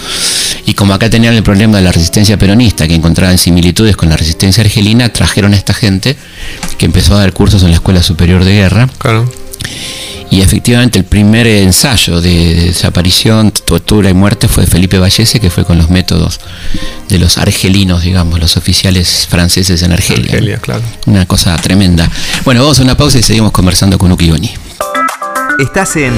[0.66, 4.16] Y como acá tenían el problema de la resistencia peronista, que encontraban similitudes con la
[4.16, 6.16] resistencia argelina, trajeron a esta gente
[6.78, 8.88] que empezó a dar cursos en la Escuela Superior de Guerra.
[8.98, 9.30] Claro.
[10.30, 15.38] Y efectivamente el primer ensayo de, de desaparición, tortura y muerte fue de Felipe Vallese,
[15.38, 16.40] que fue con los métodos
[17.08, 20.32] de los argelinos, digamos, los oficiales franceses en Argelia.
[20.32, 20.82] Argelia, claro.
[21.06, 22.10] Una cosa tremenda.
[22.44, 24.50] Bueno, vamos a una pausa y seguimos conversando con Uki Goni.
[25.60, 26.14] Estás en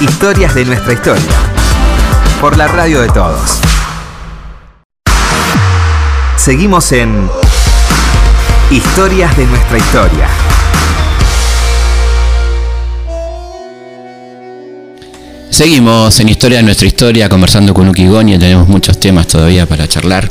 [0.00, 1.61] Historias de nuestra historia.
[2.42, 3.60] Por la radio de todos.
[6.34, 7.30] Seguimos en
[8.68, 10.26] Historias de nuestra historia.
[15.52, 19.86] Seguimos en Historia de nuestra historia, conversando con Uki Goni, tenemos muchos temas todavía para
[19.86, 20.26] charlar.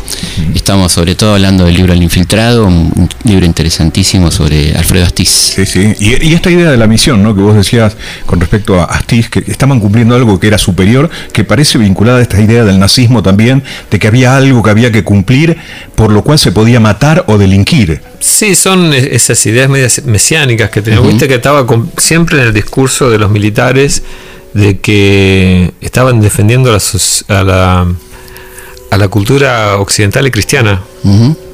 [0.56, 5.30] Estamos sobre todo hablando del libro El Infiltrado, un, libro interesantísimo sobre Alfredo Astiz.
[5.30, 5.94] Sí, sí.
[6.00, 7.36] Y, y esta idea de la misión, ¿no?
[7.36, 11.44] Que vos decías con respecto a Astiz, que estaban cumpliendo algo que era superior, que
[11.44, 15.04] parece vinculada a esta idea del nazismo también, de que había algo que había que
[15.04, 15.56] cumplir,
[15.94, 18.02] por lo cual se podía matar o delinquir.
[18.20, 21.10] Sí, son esas ideas medias mesiánicas que teníamos.
[21.10, 24.02] Viste que estaba con- siempre en el discurso de los militares
[24.54, 27.88] de que estaban defendiendo a la, a la,
[28.92, 30.82] a la cultura occidental y cristiana.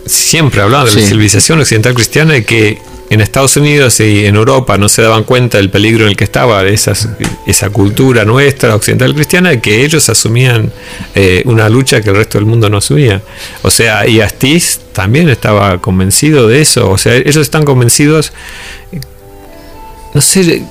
[0.05, 2.79] Siempre hablaban de la civilización occidental cristiana y que
[3.09, 6.25] en Estados Unidos y en Europa no se daban cuenta del peligro en el que
[6.25, 7.07] estaba esas,
[7.45, 10.71] esa cultura nuestra occidental cristiana y que ellos asumían
[11.15, 13.21] eh, una lucha que el resto del mundo no asumía.
[13.61, 16.89] O sea, y Astiz también estaba convencido de eso.
[16.89, 18.33] O sea, ellos están convencidos,
[20.13, 20.63] no sé,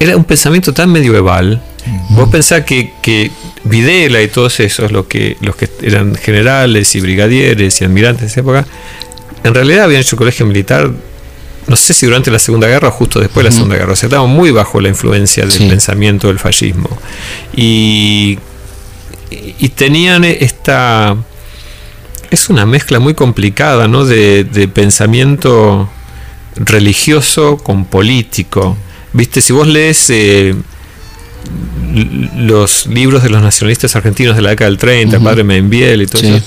[0.00, 1.62] era un pensamiento tan medieval.
[2.10, 3.30] Vos pensás que, que
[3.64, 8.26] Videla y todos esos, los que, los que eran generales y brigadieres y almirantes de
[8.28, 8.66] esa época,
[9.42, 10.90] en realidad habían hecho colegio militar,
[11.66, 13.92] no sé si durante la Segunda Guerra o justo después de la Segunda Guerra.
[13.92, 15.66] O sea, estaban muy bajo la influencia del Sí.
[15.68, 16.88] pensamiento del fascismo.
[17.54, 18.38] Y,
[19.30, 21.16] y tenían esta...
[22.30, 24.04] Es una mezcla muy complicada, ¿no?
[24.04, 25.88] De, de pensamiento
[26.56, 28.76] religioso con político.
[29.12, 30.54] Viste, si vos lees eh,
[32.36, 35.24] los libros de los nacionalistas argentinos de la década del 30, el Ujú.
[35.30, 36.28] padre Membiel y todo Sí.
[36.28, 36.44] eso,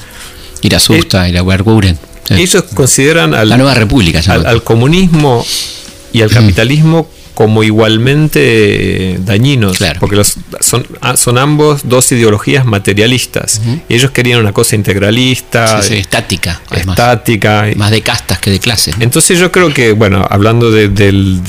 [0.62, 1.97] Ir a Susta, ir a Werguren.
[2.28, 2.36] Sí.
[2.36, 4.19] ellos consideran al, La nueva república.
[4.32, 5.43] al, comunismo
[6.13, 10.00] y al capitalismo como igualmente eh, dañinos, Claro.
[10.00, 13.62] porque los, son, ah, son ambos dos ideologías materialistas.
[13.89, 16.62] Y ellos querían una cosa integralista, Sí, sí, estática.
[16.70, 16.98] además.
[16.98, 17.65] estática.
[17.76, 18.98] Más de castas que de clases.
[18.98, 19.04] ¿no?
[19.04, 20.89] Entonces yo creo que, bueno, hablando de,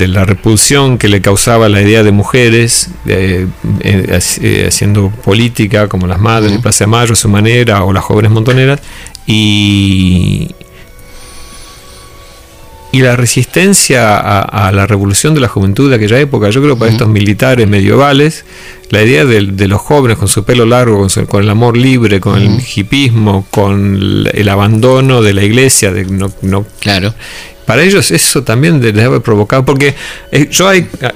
[0.09, 3.47] la repulsión que le causaba la idea de mujeres eh,
[3.81, 7.85] eh, hac- eh, haciendo política, como las madres de Plaza de Mayo, a su manera,
[7.85, 8.81] o las jóvenes montoneras,
[9.27, 10.49] y,
[12.93, 16.75] y la resistencia a, a la revolución de la juventud de aquella época, yo creo
[16.75, 18.45] que para estos militares medievales,
[18.91, 21.77] la idea de, de los jóvenes con su pelo largo, con, su- con el amor
[21.77, 27.15] libre, con el hipismo, con el, el abandono de la iglesia, de no, no Claro.
[27.65, 29.95] para ellos eso también les debe provocar, porque
[30.31, 31.15] eh, yo hay, ah,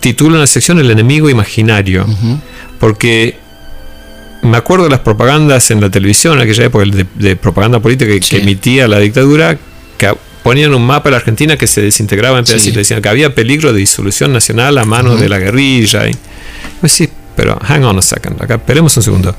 [0.00, 2.04] titulo una sección El enemigo imaginario,
[2.80, 3.36] porque
[4.42, 8.10] me acuerdo de las propagandas en la televisión, en aquella época de, de propaganda política
[8.10, 8.36] que, Sí.
[8.36, 9.56] que emitía la dictadura,
[9.98, 10.12] que
[10.42, 12.52] ponían un mapa de la Argentina que se desintegraba en Sí.
[12.52, 16.08] pedacitos, decían que había peligro de disolución nacional a manos de la guerrilla.
[16.08, 16.16] Y,
[16.80, 19.34] pues sí, pero hang on a second, acá esperemos un segundo.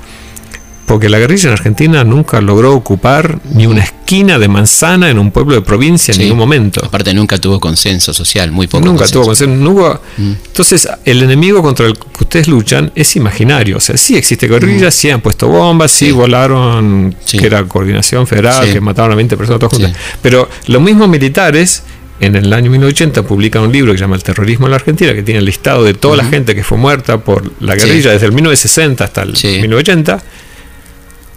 [0.91, 5.31] Porque la guerrilla en Argentina nunca logró ocupar ni una esquina de manzana en un
[5.31, 6.23] pueblo de provincia en Sí.
[6.23, 6.85] ningún momento.
[6.85, 8.83] Aparte nunca tuvo consenso social, muy poco.
[8.83, 9.13] Nunca consenso.
[9.13, 9.55] tuvo consenso.
[9.63, 13.77] no hubo- Entonces, el enemigo contra el que ustedes luchan es imaginario.
[13.77, 16.11] O sea, sí existe guerrilla, sí han puesto bombas, sí, Sí.
[16.11, 17.37] volaron, Sí.
[17.37, 19.95] que era coordinación federal, que mataron a 20 personas todas juntas.
[20.21, 21.83] Pero los mismos militares
[22.19, 25.13] en el año 1980 publican un libro que se llama El terrorismo en la Argentina,
[25.13, 28.25] que tiene el listado de toda la gente que fue muerta por la guerrilla desde
[28.25, 29.47] el 1960 hasta el Sí.
[29.61, 30.21] 1980,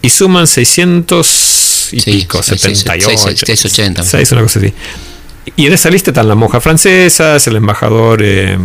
[0.05, 3.09] y suman 600 y Sí, pico, seis- 78.
[3.17, 4.03] seis- seis- ochenta.
[4.03, 4.73] seis, una cosa así.
[5.55, 8.57] Y en esa lista están las monjas francesas, el embajador, eh,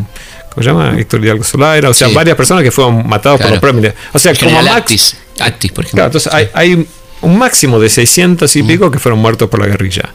[0.52, 0.98] ¿cómo se llama?
[0.98, 2.14] Héctor Hidalgo Solaira, o sea, Sí.
[2.14, 3.60] varias personas que fueron matados Claro.
[3.60, 3.94] por los premios.
[4.12, 5.96] O sea, como max, Actis, Actis, por ejemplo.
[5.98, 6.86] Claro, entonces hay, hay
[7.22, 10.10] un máximo de 600 y pico que fueron muertos por la guerrilla.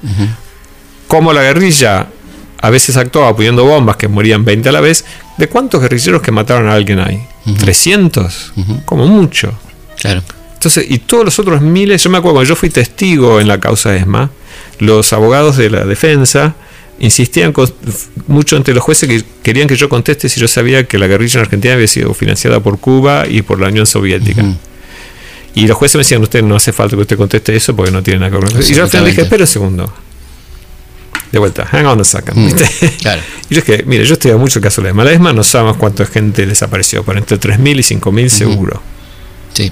[1.07, 2.07] Como la guerrilla
[2.61, 5.05] a veces actuaba poniendo bombas que morían 20 a la vez,
[5.37, 7.23] ¿de cuántos guerrilleros que mataron a alguien hay?
[7.45, 8.51] ¿300?
[8.85, 9.53] Como mucho.
[9.99, 10.23] Claro.
[10.65, 13.59] Entonces, y todos los otros miles, yo me acuerdo, cuando yo fui testigo en la
[13.59, 14.31] causa ESMA,
[14.79, 16.55] los abogados de la defensa
[16.97, 17.71] insistían con-
[18.25, 21.35] mucho ante los jueces que querían que yo conteste si yo sabía que la guerrilla
[21.35, 24.43] en Argentina había sido financiada por Cuba y por la Unión Soviética.
[25.53, 28.01] Y los jueces me decían, usted no hace falta que usted conteste eso porque no
[28.01, 28.71] tiene nada que ver con eso.
[28.71, 29.93] Y yo al final dije, espera un segundo.
[31.31, 32.37] De vuelta, hang on a second.
[32.37, 32.55] Mm,
[33.01, 33.21] claro.
[33.51, 35.03] Y yo es que, mire, yo estudié mucho el caso de la ESMA.
[35.03, 38.81] La ESMA no sabemos cuánta gente desapareció, por entre 3.000 y 5.000 seguro.
[39.53, 39.71] Sí.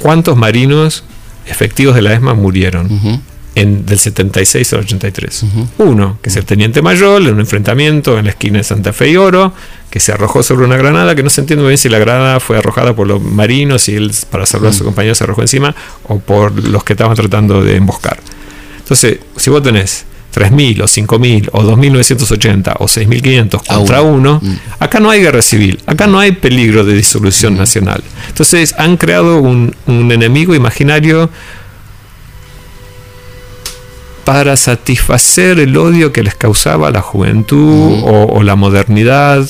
[0.00, 1.04] ¿Cuántos marinos
[1.46, 3.22] efectivos de la ESMA murieron
[3.54, 5.44] en, del 76 al 83?
[5.78, 9.10] Uno, que es el teniente mayor, en un enfrentamiento en la esquina de Santa Fe
[9.10, 9.52] y Oro,
[9.90, 12.40] que se arrojó sobre una granada, que no se entiende muy bien si la granada
[12.40, 15.74] fue arrojada por los marinos y él para salvar a su compañero se arrojó encima,
[16.04, 18.18] o por los que estaban tratando de emboscar.
[18.78, 24.40] Entonces, si vos tenés 3.000 o 5.000 o 2.980 o 6.500 A contra uno.
[24.42, 28.02] uno, acá no hay guerra civil, acá no hay peligro de disolución nacional.
[28.42, 31.30] Entonces han creado un, un enemigo imaginario
[34.24, 39.48] para satisfacer el odio que les causaba la juventud o, o la modernidad,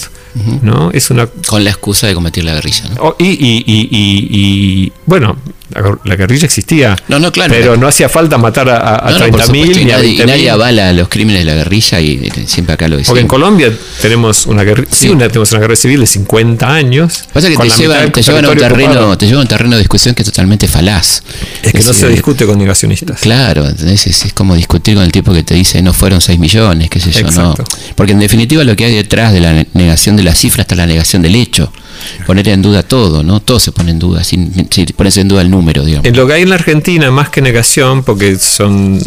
[0.61, 0.91] ¿no?
[0.91, 2.97] Es una Con la excusa de combatir la guerrilla, ¿no?
[3.03, 5.39] Oh, y, y- y- y- y, bueno,
[5.75, 6.97] la, la guerrilla existía.
[7.09, 7.53] No, no, claro.
[7.53, 9.97] Pero no hacía falta matar a, a, No, no, por 30.000 supuesto, y ni a
[9.97, 10.27] nadie, y 20.000.
[10.27, 13.09] nadie avala los crímenes de la guerrilla y siempre acá lo decimos.
[13.09, 15.09] Porque en Colombia tenemos una guerra, sí, Sí.
[15.09, 17.25] una, tenemos una guerra civil de 50 años.
[17.33, 19.79] Pasa que te del te llevan a un terreno, te llevan a un terreno de
[19.79, 21.23] discusión que es totalmente falaz.
[21.63, 23.21] Es que no decir, se discute con negacionistas.
[23.21, 23.67] Claro.
[23.69, 27.01] Es, es como discutir con el tipo que te dice no fueron 6 millones, qué
[27.01, 27.55] sé yo, no.
[27.97, 30.75] Porque en definitiva lo que hay detrás de la ne- negación de la cifra está
[30.75, 31.73] la negación del hecho.
[32.27, 33.41] Poner en duda todo, ¿no?
[33.41, 36.07] Todo se pone en duda, sin, sin ponerse en duda el número, digamos.
[36.07, 39.01] En lo que hay en la Argentina, más que negación, porque son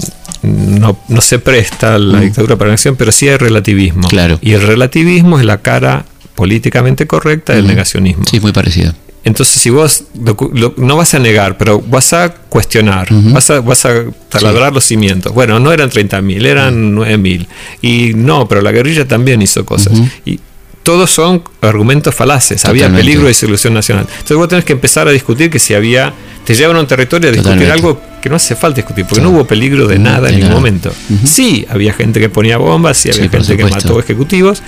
[0.44, 4.08] no, no se presta la dictadura para la negación, pero sí hay relativismo.
[4.08, 4.10] Mm.
[4.10, 4.40] Claro.
[4.42, 8.26] Y el relativismo es la cara políticamente correcta del negacionismo.
[8.30, 8.94] Sí, muy parecido.
[9.24, 13.60] Entonces, si vos lo- lo- no vas a negar, pero vas a cuestionar, vas, a,
[13.62, 15.34] vas a taladrar los cimientos.
[15.34, 17.48] Bueno, no eran 30.000, eran 9.000.
[17.82, 19.94] Y no, pero la guerrilla también hizo cosas.
[20.26, 20.40] Y
[20.86, 22.64] todos son argumentos falaces.
[22.64, 24.06] Había peligro de disolución nacional.
[24.10, 26.14] Entonces, vos tenés que empezar a discutir que si había.
[26.46, 27.74] Te llevan a un territorio a discutir Totalmente.
[27.88, 30.54] algo que no hace falta discutir, porque no hubo peligro de nada de en ningún
[30.54, 30.94] momento.
[31.26, 34.62] Sí, había gente que ponía bombas, sí, había Sí, gente que mató ejecutivos,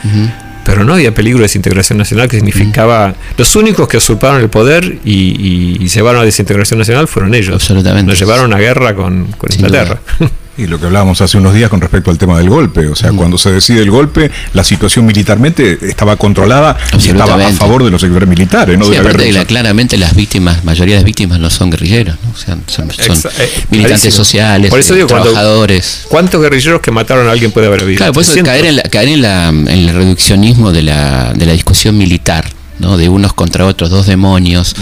[0.65, 3.13] pero no había peligro de desintegración nacional, que significaba.
[3.37, 7.53] Los únicos que usurparon el poder y, y- y llevaron a desintegración nacional fueron ellos.
[7.53, 8.09] Absolutamente.
[8.09, 9.99] Nos llevaron a guerra con, con Inglaterra.
[10.57, 13.11] Y lo que hablábamos hace unos días con respecto al tema del golpe, o sea,
[13.11, 17.91] cuando se decide el golpe, la situación militarmente estaba controlada y estaba a favor de
[17.91, 19.33] los sectores militares, no Sí, de la aparte guerra.
[19.33, 22.31] de la- claramente las víctimas, mayoría de las víctimas no son guerrilleros, ¿no?
[22.31, 26.05] O sea, son, son Exa- eh, militantes sociales, Por eso digo, cuando- trabajadores.
[26.09, 27.97] ¿Cuántos guerrilleros que mataron a alguien puede haber habido?
[27.97, 28.51] Claro, por eso 300.
[28.51, 32.45] caer en, la, caer en, la, en el reduccionismo de la, de la discusión militar,
[32.79, 32.97] ¿no?
[32.97, 34.75] de unos contra otros, dos demonios.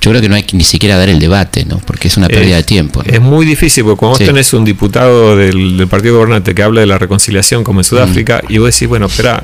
[0.00, 1.78] Yo creo que no hay que ni siquiera dar el debate, ¿no?
[1.78, 3.02] porque es una pérdida de tiempo.
[3.04, 3.12] ¿no?
[3.12, 4.24] Es muy difícil, porque cuando vos Sí.
[4.26, 8.42] tenés un diputado del, del partido gobernante que habla de la reconciliación como en Sudáfrica,
[8.48, 8.52] Mm.
[8.52, 9.42] y vos decís, bueno, espera,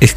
[0.00, 0.16] es,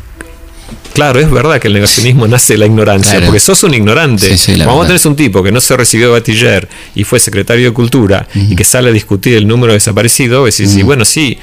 [0.94, 3.28] claro, es verdad que el negacionismo nace de la ignorancia, Claro.
[3.28, 4.28] porque sos un ignorante.
[4.30, 7.04] Sí, sí, la cuando vos tenés un tipo que no se recibió de batiller y
[7.04, 11.06] fue secretario de Cultura y que sale a discutir el número desaparecido, vos decís, bueno,
[11.06, 11.38] sí,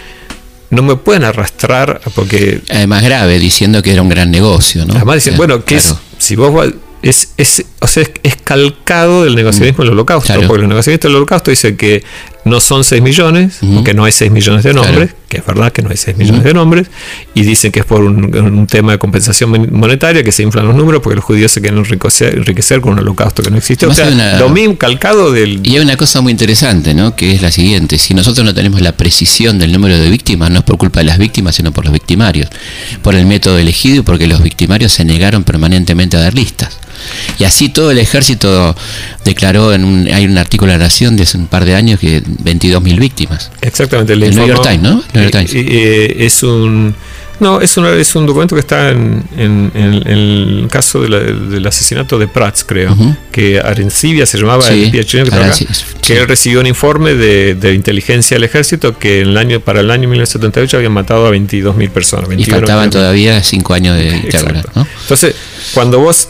[0.71, 4.85] no me pueden arrastrar porque Además grave, diciendo que era un gran negocio.
[4.85, 4.95] ¿no?
[4.95, 5.99] Además dicen, bueno, que claro.
[6.19, 10.47] es, si vos es, o sea, es, es calcado del negacionismo del holocausto, Claro.
[10.49, 12.05] porque el negacionista del holocausto dice que
[12.45, 15.25] no son 6 millones, porque no hay 6 millones de nombres, Claro.
[15.29, 16.87] que es verdad que no hay 6 millones de nombres,
[17.35, 20.65] y dicen que es por un, un tema de compensación mon- monetaria, que se inflan
[20.67, 23.87] los números, porque los judíos se quieren enriquecer, enriquecer con un holocausto que no existe.
[23.87, 25.61] O Además sea, hay una- lo mismo calcado del...
[25.67, 27.17] Y hay una cosa muy interesante, ¿no?
[27.17, 30.59] Que es la siguiente: si nosotros no tenemos la precisión del número de víctimas, no
[30.61, 32.49] es por culpa de las víctimas, sino por los victimarios,
[33.03, 36.79] por el método elegido y porque los victimarios se negaron permanentemente a dar listas.
[37.39, 38.75] Y así todo el ejército
[39.25, 42.01] declaró en un, hay un artículo de la Nación de hace un par de años
[42.01, 43.51] que 22.000 víctimas.
[43.61, 44.91] Exactamente, El New informó- York Times, ¿no?
[45.13, 45.51] New York Eh, Times.
[45.55, 46.95] eh, es un
[47.39, 51.09] No, es, una, es un documento que está en, en- en- en el caso de
[51.11, 53.15] la- del asesinato de Prats, creo, Ujú.
[53.31, 55.31] que Arencibia se llamaba Sí, el chileno
[56.01, 59.81] que, él recibió un informe de, de inteligencia del ejército que en el año, para
[59.81, 62.25] el año 1978 habían matado a 22.000 personas.
[62.27, 63.03] Y 21, faltaban creo.
[63.03, 64.63] todavía cinco años de dictadura.
[64.75, 64.87] ¿no?
[65.03, 65.35] Entonces,
[65.75, 66.29] cuando vos,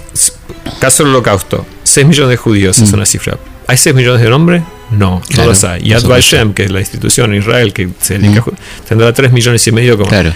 [0.80, 2.94] caso del holocausto, 6 millones de judíos es Mm.
[2.94, 3.38] una cifra.
[3.68, 4.62] ¿Hay 6 millones de hombres?
[4.90, 5.82] No, Claro, no los hay.
[5.82, 6.04] Yad.
[6.04, 8.44] Vashem, que es la institución en Israel que se dedica a Mm.
[8.44, 8.54] ju-
[8.88, 10.09] tendrá 3 millones y medio como.
[10.09, 10.32] Claro.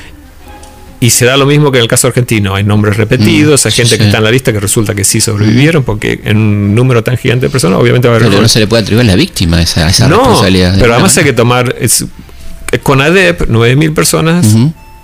[1.03, 2.55] Y se da lo mismo que en el caso argentino.
[2.55, 3.99] Hay nombres repetidos, Mm, hay gente sí.
[3.99, 7.17] que está en la lista que resulta que sí sobrevivieron, porque en un número tan
[7.17, 9.17] gigante de personas, obviamente va a haber Pero no se le puede atribuir a la
[9.17, 10.77] víctima esa, esa No, responsabilidad.
[10.79, 11.75] pero además hay que tomar.
[11.81, 12.05] Es,
[12.83, 14.47] con ADEP, 9.000 personas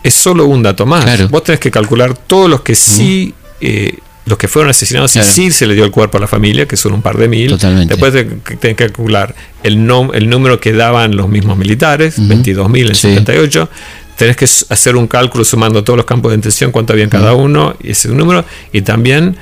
[0.02, 1.02] es solo un dato más.
[1.04, 1.28] Claro.
[1.30, 3.32] Vos tenés que calcular todos los que sí.
[3.60, 5.28] eh, los que fueron asesinados Claro.
[5.28, 7.28] y sí se le dio el cuerpo a la familia, que son un par de
[7.28, 7.48] mil.
[7.48, 7.94] Totalmente.
[7.94, 9.32] Después te- que tenés que calcular
[9.62, 9.74] el,
[10.14, 12.26] el número que daban los mismos militares, Ujú.
[12.28, 13.02] 22.000 en Sí.
[13.08, 13.70] 78.
[14.16, 17.34] Tenés que hacer un cálculo sumando todos los campos de detención, cuánto había en cada
[17.34, 18.44] uno, y ese número.
[18.72, 19.36] Y también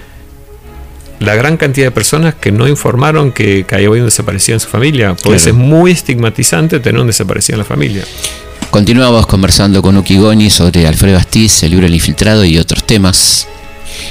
[1.20, 4.68] la gran cantidad de personas que no informaron que, que había un desaparecido en su
[4.68, 5.14] familia.
[5.14, 5.50] Porque Claro.
[5.50, 8.04] es muy estigmatizante tener un desaparecido en la familia.
[8.70, 13.46] Continuamos conversando con Uki Goni sobre Alfredo Astiz, el libro El Infiltrado y otros temas.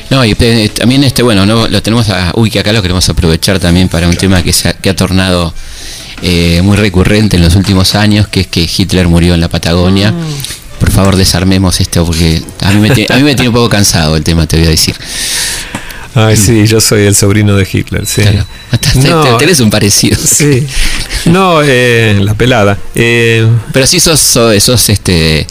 [0.10, 3.60] No, y eh, también este, bueno, no, lo tenemos a Uki acá, lo queremos aprovechar
[3.60, 5.54] también para un tema que se ha, que ha tornado
[6.26, 10.14] eh, muy recurrente en los últimos años, que es que Hitler murió en la Patagonia.
[10.80, 14.16] Por favor, desarmemos esto porque a mí, me a mí me tiene un poco cansado
[14.16, 14.96] el tema, te voy a decir.
[16.16, 18.22] Ay, sí, yo soy el sobrino de Hitler, sí.
[18.22, 18.46] Claro.
[18.96, 20.18] No, Tenés un parecido.
[20.24, 20.66] Sí.
[21.26, 22.78] No, eh, la pelada.
[22.96, 25.48] Eh, Pero sí sos, sos, este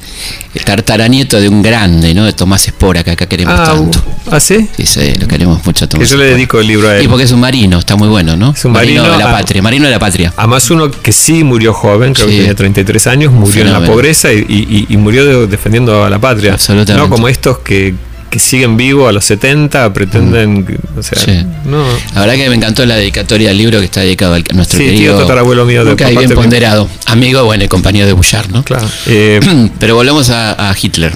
[0.64, 2.24] tartaranieto de un grande, ¿no?
[2.26, 3.98] De Tomás Espora, que acá queremos ah, tanto.
[4.30, 4.68] ¿ah, sí?
[4.76, 7.04] Sí, sí, lo queremos mucho a Que Tomás yo le dedico el libro a Y
[7.04, 7.08] él.
[7.08, 8.52] porque es un marino, está muy bueno, ¿no?
[8.52, 10.32] Es un marino, de la patria, marino de la patria.
[10.36, 12.32] Además uno que sí murió joven, creo Sí.
[12.34, 16.10] que tenía 33 años, murió en la pobreza y, y- y murió de- defendiendo a
[16.10, 16.52] la patria.
[16.52, 17.08] Absolutamente.
[17.08, 17.94] No como estos que,
[18.32, 20.64] que siguen vivos a los 70, pretenden...
[20.64, 21.24] que- O sea, Mm.
[21.24, 21.46] Sí.
[21.66, 21.84] no...
[22.14, 24.78] La verdad que me encantó la dedicatoria del libro que está dedicado al- a nuestro
[24.78, 28.64] Sí, querido tío tatarabuelo mío de bien ponderado, amigo, bueno, y compañero de Bullard, ¿no?
[28.64, 28.88] Claro.
[29.06, 29.38] Eh,
[29.78, 31.12] Pero volvemos a, a Hitler.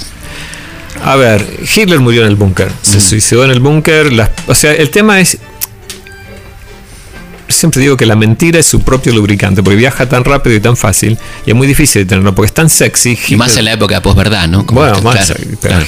[1.02, 4.10] A ver, Hitler murió en el búnker, se suicidó en el búnker.
[4.46, 5.38] O sea, el tema es.
[7.48, 10.76] Siempre digo que la mentira es su propio lubricante, porque viaja tan rápido y tan
[10.76, 11.16] fácil,
[11.46, 13.16] y es muy difícil de tenerlo, porque es tan sexy.
[13.28, 14.66] Y más en la época posverdad, ¿no?
[14.66, 15.26] Como Bueno, más.
[15.26, 15.86] claro, claro.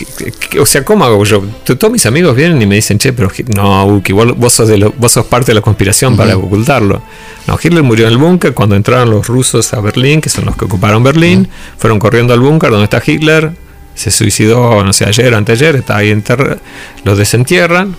[0.61, 1.43] O sea, ¿cómo hago yo?
[1.65, 4.79] Todos mis amigos vienen y me dicen, che, pero no, Uki, vos, vos sos, de
[4.79, 7.03] lo- vos sos parte de la conspiración para ocultarlo.
[7.49, 10.57] No, Hitler murió en el búnker cuando entraron los rusos a Berlín, que son los
[10.57, 11.49] que ocuparon Berlín.
[11.79, 13.51] Fueron corriendo al búnker donde está Hitler.
[13.97, 16.59] Se suicidó, no sé, ayer o anteayer, está ahí enterrado.
[17.03, 17.97] Los desentierran,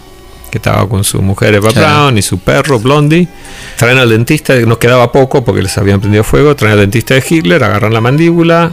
[0.50, 1.88] que estaba con su mujer Eva Claro.
[1.88, 3.28] Braun y su perro Blondie.
[3.78, 6.56] Traen al dentista, nos quedaba poco porque les habían prendido fuego.
[6.56, 8.72] Traen al dentista de Hitler, agarran la mandíbula.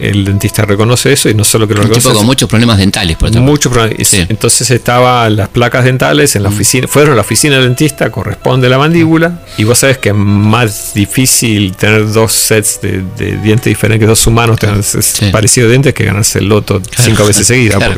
[0.00, 2.08] El dentista reconoce eso y no solo que lo Un reconoce.
[2.08, 3.50] tipo con muchos problemas dentales, por otra parte.
[3.50, 3.94] Mucho problema.
[3.98, 4.24] Y Sí.
[4.28, 8.68] Entonces estaban las placas dentales en la oficina, fueron a la oficina del dentista, corresponde
[8.68, 13.66] la mandíbula, y vos sabés que es más difícil tener dos sets de, de dientes
[13.66, 15.26] diferentes, que dos humanos tengan ese Sí.
[15.30, 17.76] parecido de dientes que ganarse el loto cinco veces seguidas.
[17.78, 17.96] Claro.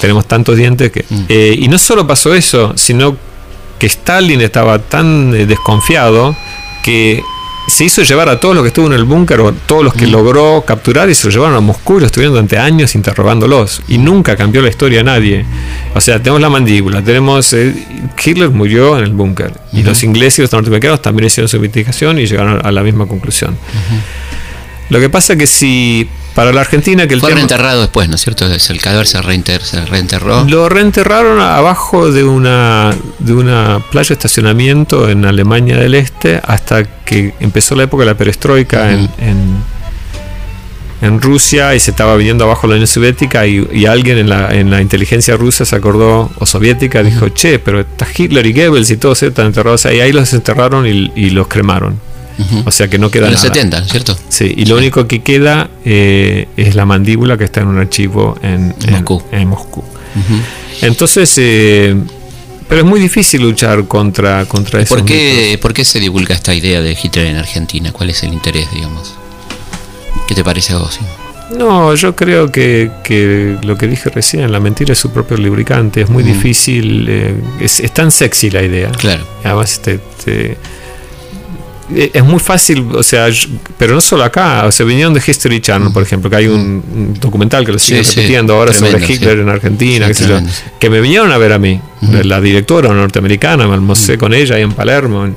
[0.00, 1.04] tenemos tantos dientes que.
[1.28, 3.16] Eh, y no solo pasó eso, sino
[3.78, 6.34] que Stalin estaba tan eh, desconfiado
[6.82, 7.22] que
[7.66, 10.06] se hizo llevar a todos los que estuvo en el búnker o todos los que
[10.06, 13.82] logró capturar y se los llevaron a Moscú y los estuvieron durante años interrogándolos.
[13.88, 15.44] Y nunca cambió la historia a nadie.
[15.94, 17.74] O sea, tenemos la mandíbula, tenemos eh,
[18.24, 22.18] Hitler murió en el búnker y los ingleses y los norteamericanos también hicieron su investigación
[22.18, 23.56] y llegaron a la misma conclusión.
[24.88, 28.14] Lo que pasa que si para la Argentina que el Fue tema- reenterrado después, ¿no
[28.16, 28.46] es cierto?
[28.46, 30.44] Es El cadáver se, reinter- se reenterró.
[30.44, 36.84] lo reenterraron abajo de una, de una playa de estacionamiento en Alemania del Este hasta
[36.84, 39.56] que empezó la época de la perestroika en, en,
[41.02, 44.54] en Rusia y se estaba viniendo abajo la Unión Soviética y, y alguien en la,
[44.54, 48.90] en la inteligencia rusa se acordó, o soviética, dijo, che, pero está Hitler y Goebbels
[48.90, 50.00] y todos están enterrados ahí.
[50.00, 51.98] Ahí los enterraron y, y los cremaron.
[52.38, 52.62] Ujú.
[52.66, 53.42] O sea que no queda En nada.
[53.42, 54.16] 70, ¿no es cierto?
[54.28, 58.36] Sí, y lo único que queda eh, es la mandíbula que está en un archivo
[58.42, 59.22] en, En Moscú.
[59.32, 59.80] en Moscú.
[59.80, 60.40] Ujú.
[60.82, 61.96] Entonces, eh,
[62.68, 64.94] pero es muy difícil luchar contra, contra eso.
[64.94, 67.92] ¿Por qué, ¿Por qué se divulga esta idea de Hitler en Argentina?
[67.92, 69.14] ¿Cuál es el interés, digamos?
[70.28, 70.98] ¿Qué te parece a vos?
[71.56, 76.00] No, yo creo que, que lo que dije recién, la mentira es su propio lubricante,
[76.00, 76.26] es muy Mm.
[76.26, 78.90] difícil, eh, es, es tan sexy la idea.
[78.90, 79.24] Claro.
[79.44, 80.56] Además, te- te-
[81.94, 85.60] es muy fácil, o sea, yo- pero no solo acá, o sea, vinieron de History
[85.60, 88.98] Channel, por ejemplo, que hay un, un documental que lo siguen sí, repitiendo ahora tremendo,
[88.98, 89.40] sobre Hitler sí.
[89.42, 90.62] en Argentina, Sí, qué sé yo, tremendo, sí.
[90.80, 91.80] que me vinieron a ver a mí,
[92.24, 95.28] la directora norteamericana, me almorcé con ella ahí en Palermo,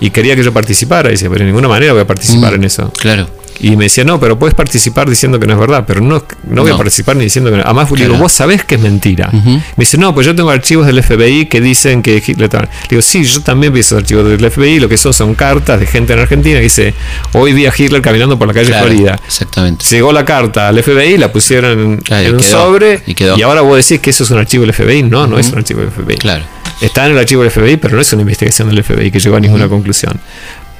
[0.00, 2.64] y quería que yo participara, y dice, pero de ninguna manera voy a participar en
[2.64, 2.92] eso.
[2.98, 3.28] Claro.
[3.60, 6.62] Y me decía, no, pero puedes participar diciendo que no es verdad, pero no, no
[6.62, 7.62] voy a participar ni diciendo que no.
[7.64, 8.22] Además, le digo, Claro.
[8.22, 9.30] vos sabés que es mentira.
[9.32, 12.44] Me dice, no, pues yo tengo archivos del FBI que dicen que Hitler...
[12.50, 12.64] estaba-".
[12.64, 15.80] Le digo, sí, yo también vi esos archivos del FBI, lo que son son cartas
[15.80, 16.94] de gente en Argentina que dice,
[17.32, 19.18] hoy vi a Hitler caminando por la calle Claro, Florida.
[19.26, 19.84] Exactamente.
[19.90, 23.14] Llegó la carta al FBI, la pusieron en, Claro, y en un quedó, sobre y
[23.14, 23.36] quedó.
[23.44, 25.02] ahora vos decís que eso es un archivo del FBI.
[25.04, 26.16] No, no es un archivo del FBI.
[26.16, 26.44] Claro.
[26.80, 29.36] Está en el archivo del FBI, pero no es una investigación del FBI que llegó
[29.36, 30.20] a ninguna conclusión.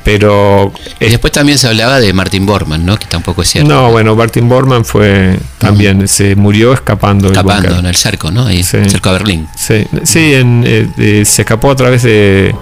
[0.05, 2.99] Pero Y después también se hablaba de Martin Bormann, ¿no?
[2.99, 3.73] Que tampoco es cierto.
[3.73, 8.45] no, bueno, Martin Bormann fue también, se murió escapando Escapando en el cerco, ¿no?
[8.47, 8.79] Ahí, Sí.
[8.89, 9.49] cerco a Berlín.
[9.57, 12.55] Sí, sí en, eh, eh, se escapó a través de,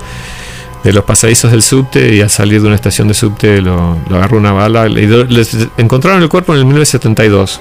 [0.84, 4.16] de los pasadizos del subte y al salir de una estación de subte lo, lo
[4.16, 4.88] agarró una bala.
[4.88, 7.60] Le, les encontraron el cuerpo en el 1972.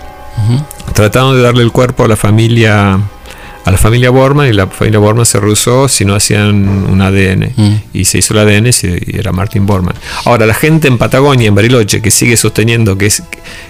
[0.94, 3.00] Trataron de darle el cuerpo a la familia
[3.64, 7.54] a la familia Bormann y la familia Bormann se rehusó si no hacían un ADN
[7.56, 7.76] Mm.
[7.94, 9.96] y se hizo el ADN y era Martin Bormann.
[10.26, 13.20] Ahora la gente en Patagonia, en Bariloche, que sigue sosteniendo que es,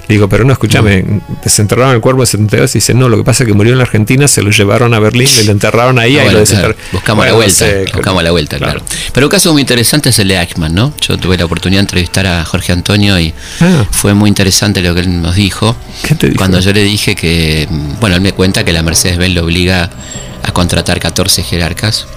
[0.08, 1.22] le digo, pero no escúchame, Mm.
[1.44, 3.80] desenterraron el cuerpo en 72 y dice no, lo que pasa es que murió en
[3.80, 6.46] la Argentina, se lo llevaron a Berlín y lo enterraron ahí, Ah, ahí bueno, lo
[6.46, 6.68] claro.
[6.68, 6.78] desenterraron.
[6.94, 8.82] Buscamos Bueno, la vuelta, no sé, buscamos la vuelta, claro.
[9.14, 10.94] Pero un caso muy interesante es el de Eichmann, ¿no?
[11.02, 13.86] Yo tuve la oportunidad de entrevistar a Jorge Antonio y Ah.
[13.92, 15.76] fue muy interesante lo que él nos dijo.
[16.08, 16.38] ¿Qué te dijo?
[16.38, 19.81] Cuando yo le dije que, mm, bueno, él me cuenta que la Mercedes-Benz lo obliga
[19.84, 22.08] a contratar 14 jerarcas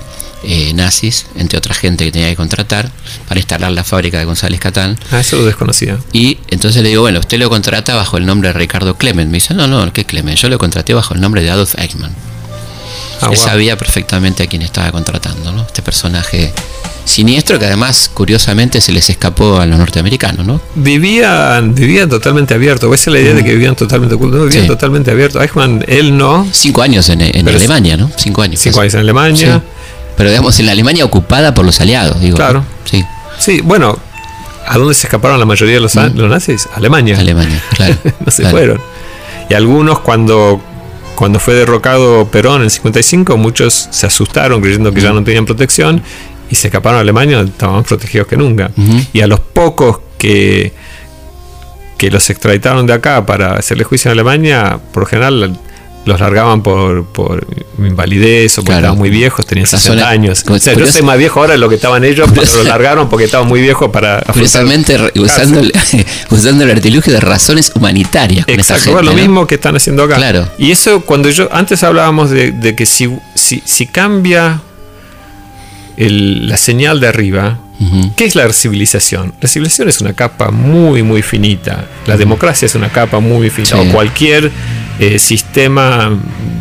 [0.46, 2.90] eh, nazis, entre otra gente que tenía que contratar,
[3.28, 4.98] para instalar la fábrica de González Catán.
[5.10, 5.98] Ah, eso lo desconocía.
[6.12, 9.30] Y entonces le digo, bueno, usted lo contrata bajo el nombre de Ricardo Clement.
[9.30, 10.38] Me dice, no, no, ¿qué Clement?
[10.38, 12.14] Yo lo contraté bajo el nombre de Adolf Eichmann.
[13.24, 13.46] Ah, Él wow.
[13.46, 15.62] sabía perfectamente a quién estaba contratando, ¿no?
[15.62, 16.52] Este personaje
[17.04, 20.60] siniestro que además, curiosamente, se les escapó a los norteamericanos, ¿no?
[20.74, 22.92] Vivían, vivían totalmente abiertos.
[22.94, 24.40] Esa es la idea de que vivían totalmente ocultos.
[24.40, 24.68] No, vivían Sí.
[24.68, 25.42] totalmente abiertos.
[25.42, 26.46] Eichmann, él no.
[26.52, 28.10] Cinco años en, en Alemania, ¿no?
[28.16, 28.60] Cinco años.
[28.60, 28.84] Cinco casi.
[28.84, 29.54] años en Alemania.
[29.62, 29.62] Sí.
[30.16, 32.36] Pero digamos, en la Alemania ocupada por los aliados, digo.
[32.36, 32.64] Claro.
[32.84, 33.04] Sí,
[33.38, 33.98] Sí, bueno,
[34.66, 36.68] ¿a dónde se escaparon la mayoría de los, los nazis?
[36.76, 37.18] Alemania.
[37.18, 37.96] Alemania, claro.
[38.24, 38.56] no se claro.
[38.56, 38.80] fueron.
[39.50, 40.62] Y algunos cuando,
[41.14, 45.44] cuando fue derrocado Perón en el 55, muchos se asustaron creyendo que ya no tenían
[45.44, 46.02] protección
[46.50, 48.70] y se escaparon a Alemania, donde estaban más protegidos que nunca.
[49.12, 50.72] Y a los pocos que,
[51.96, 55.58] que los extraditaron de acá para hacerle juicio en Alemania, por lo general
[56.04, 57.46] los largaban por, por
[57.78, 58.78] invalidez o porque Claro.
[58.86, 60.44] estaban muy viejos, tenían Razón- 60 años.
[60.48, 63.08] O sea, yo soy más viejo ahora de lo que estaban ellos, pero los largaron
[63.08, 65.72] porque estaban muy viejos para Curiosamente, usando, el,
[66.30, 68.44] usando el artilugio de razones humanitarias.
[68.44, 69.22] con Exacto, gente, bueno, lo ¿no?
[69.22, 70.16] mismo que están haciendo acá.
[70.16, 70.48] Claro.
[70.58, 74.60] Y eso cuando yo, antes hablábamos de, de que si, si, si cambia
[75.96, 77.58] el- la señal de arriba.
[78.16, 79.34] ¿qué es la civilización?
[79.42, 81.84] La civilización es una capa muy, muy finita.
[82.06, 83.76] La democracia es una capa muy finita.
[83.82, 83.88] Sí.
[83.88, 84.50] O cualquier
[84.98, 86.10] eh, sistema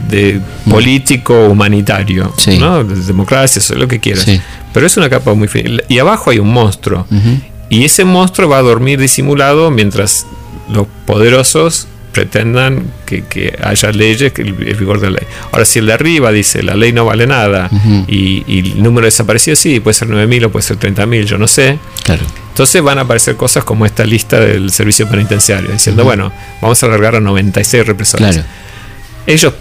[0.09, 2.33] de político humanitario.
[2.37, 2.57] Sí.
[2.57, 2.83] ¿no?
[2.83, 4.25] De democracia, eso, lo que quieras.
[4.25, 4.39] Sí.
[4.73, 5.83] Pero es una capa muy finita.
[5.87, 7.05] Y abajo hay un monstruo.
[7.69, 10.25] Y ese monstruo va a dormir disimulado mientras
[10.69, 15.27] los poderosos pretendan que, que haya leyes, que el, el vigor de la ley.
[15.51, 17.69] Ahora, si el de arriba dice la ley no vale nada
[18.07, 21.37] y, y el número de desaparecidos sí, puede ser 9.000 o puede ser 30.000, yo
[21.37, 21.79] no sé.
[22.03, 22.21] Claro.
[22.49, 26.85] Entonces van a aparecer cosas como esta lista del servicio penitenciario, diciendo, bueno, vamos a
[26.85, 28.35] alargar a 96 represores.
[28.35, 28.47] Claro.
[29.25, 29.53] ¿Ellos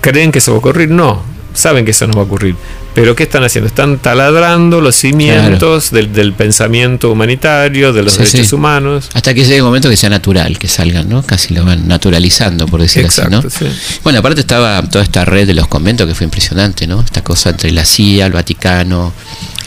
[0.00, 0.90] creen que eso va a ocurrir?
[0.90, 1.22] No,
[1.54, 2.54] saben que eso no va a ocurrir.
[2.94, 3.68] Pero ¿qué están haciendo?
[3.68, 8.54] Están taladrando los cimientos del, del pensamiento humanitario, de los Sí, derechos sí.
[8.56, 9.08] humanos.
[9.14, 11.22] Hasta que llegue el momento que sea natural, que salgan, ¿no?
[11.22, 13.70] Casi lo van naturalizando, por decirlo Exacto, así, ¿no?
[13.70, 14.00] sí.
[14.02, 17.00] Bueno, aparte estaba toda esta red de los conventos que fue impresionante, ¿no?
[17.00, 19.12] Esta cosa entre la CIA, el Vaticano,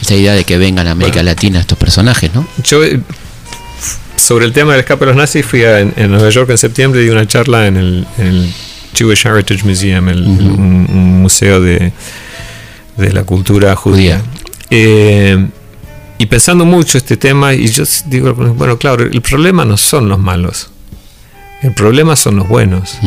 [0.00, 2.46] esta idea de que vengan a América Latina estos personajes, ¿no?
[2.62, 3.00] Yo, eh,
[4.16, 6.58] sobre el tema del escape de los nazis, fui a, en, en Nueva York en
[6.58, 8.54] septiembre y di una charla en el, en el
[8.94, 11.92] Jewish Heritage Museum, el- un, un museo de,
[12.96, 14.20] de la cultura judía.
[14.70, 15.46] Eh,
[16.18, 20.18] y pensando mucho este tema, y yo digo, bueno, claro, el problema no son los
[20.18, 20.70] malos,
[21.62, 22.98] el problema son los buenos.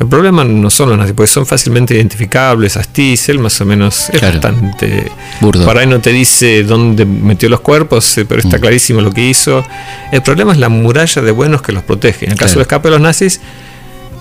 [0.00, 2.76] El problema no son los nazis, porque son fácilmente identificables.
[2.76, 4.40] Astiz, él más o menos es Claro.
[4.40, 5.10] bastante.
[5.40, 5.64] Burdo.
[5.66, 8.46] Por ahí no te dice dónde metió los cuerpos, eh, pero Mm.
[8.46, 9.62] está clarísimo lo que hizo.
[10.10, 12.24] El problema es la muralla de buenos que los protege.
[12.26, 12.58] En el caso Claro.
[12.60, 13.40] del escape de los nazis,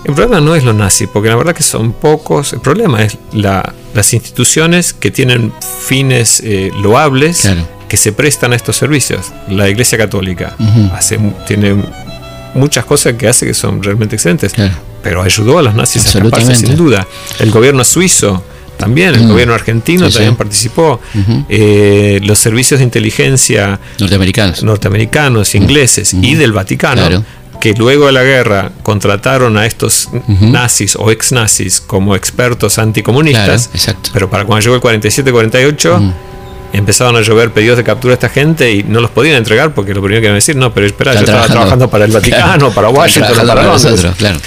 [0.07, 2.53] el problema no es los nazis, porque la verdad que son pocos.
[2.53, 5.51] El problema es la- las instituciones que tienen
[5.87, 7.67] fines eh, loables Claro.
[7.89, 9.31] que se prestan a estos servicios.
[9.49, 10.91] La Iglesia Católica Ujú.
[10.95, 11.75] hace, tiene
[12.53, 14.73] muchas cosas que hace que son realmente excelentes Claro.
[15.03, 17.05] pero ayudó a los nazis a escaparse sin duda.
[17.39, 18.43] El gobierno suizo
[18.77, 19.29] también, el Mm.
[19.29, 20.37] gobierno argentino Sí, también sí.
[20.37, 21.01] participó.
[21.49, 24.63] Eh, los servicios de inteligencia Norteamericanos.
[24.63, 27.23] norteamericanos, ingleses y del Vaticano, Claro.
[27.59, 33.69] Que luego de la guerra contrataron a estos nazis o ex nazis como expertos anticomunistas,
[33.69, 36.13] Claro, pero para cuando llegó el 47-48,
[36.73, 39.93] empezaron a llover pedidos de captura a esta gente y no los podían entregar porque
[39.93, 42.71] lo primero que iban a decir, no, pero espera, yo estaba trabajando para el Vaticano,
[42.71, 44.05] para Washington, para, Londres.
[44.17, 44.39] claro.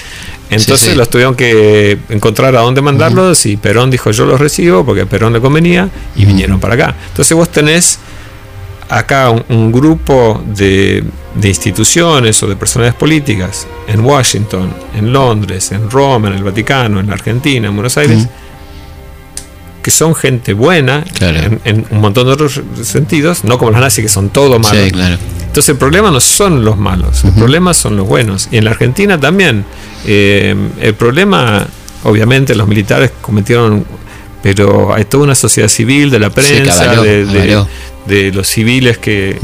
[0.50, 5.02] Entonces los tuvieron que encontrar a dónde mandarlos y Perón dijo yo los recibo porque
[5.02, 6.94] a Perón le convenía y vinieron para acá.
[7.08, 7.98] Entonces vos tenés
[8.90, 11.04] acá un, grupo de,
[11.42, 17.10] instituciones o de personalidades políticas en Washington, en Londres, en Roma, en el Vaticano, en
[17.10, 18.26] Argentina, en Buenos Aires,
[19.80, 24.08] que son gente buena en, un montón de otros sentidos, no como los nazis que
[24.10, 24.92] son todo malos.
[24.92, 28.48] Entonces el problema no son los malos, el problema son los buenos.
[28.50, 29.64] Y en la Argentina también.
[30.06, 31.66] Eh, el problema,
[32.04, 33.84] obviamente, los militares cometieron,
[34.42, 37.64] pero hay toda una sociedad civil de la prensa, de,
[38.32, 39.38] los civiles que,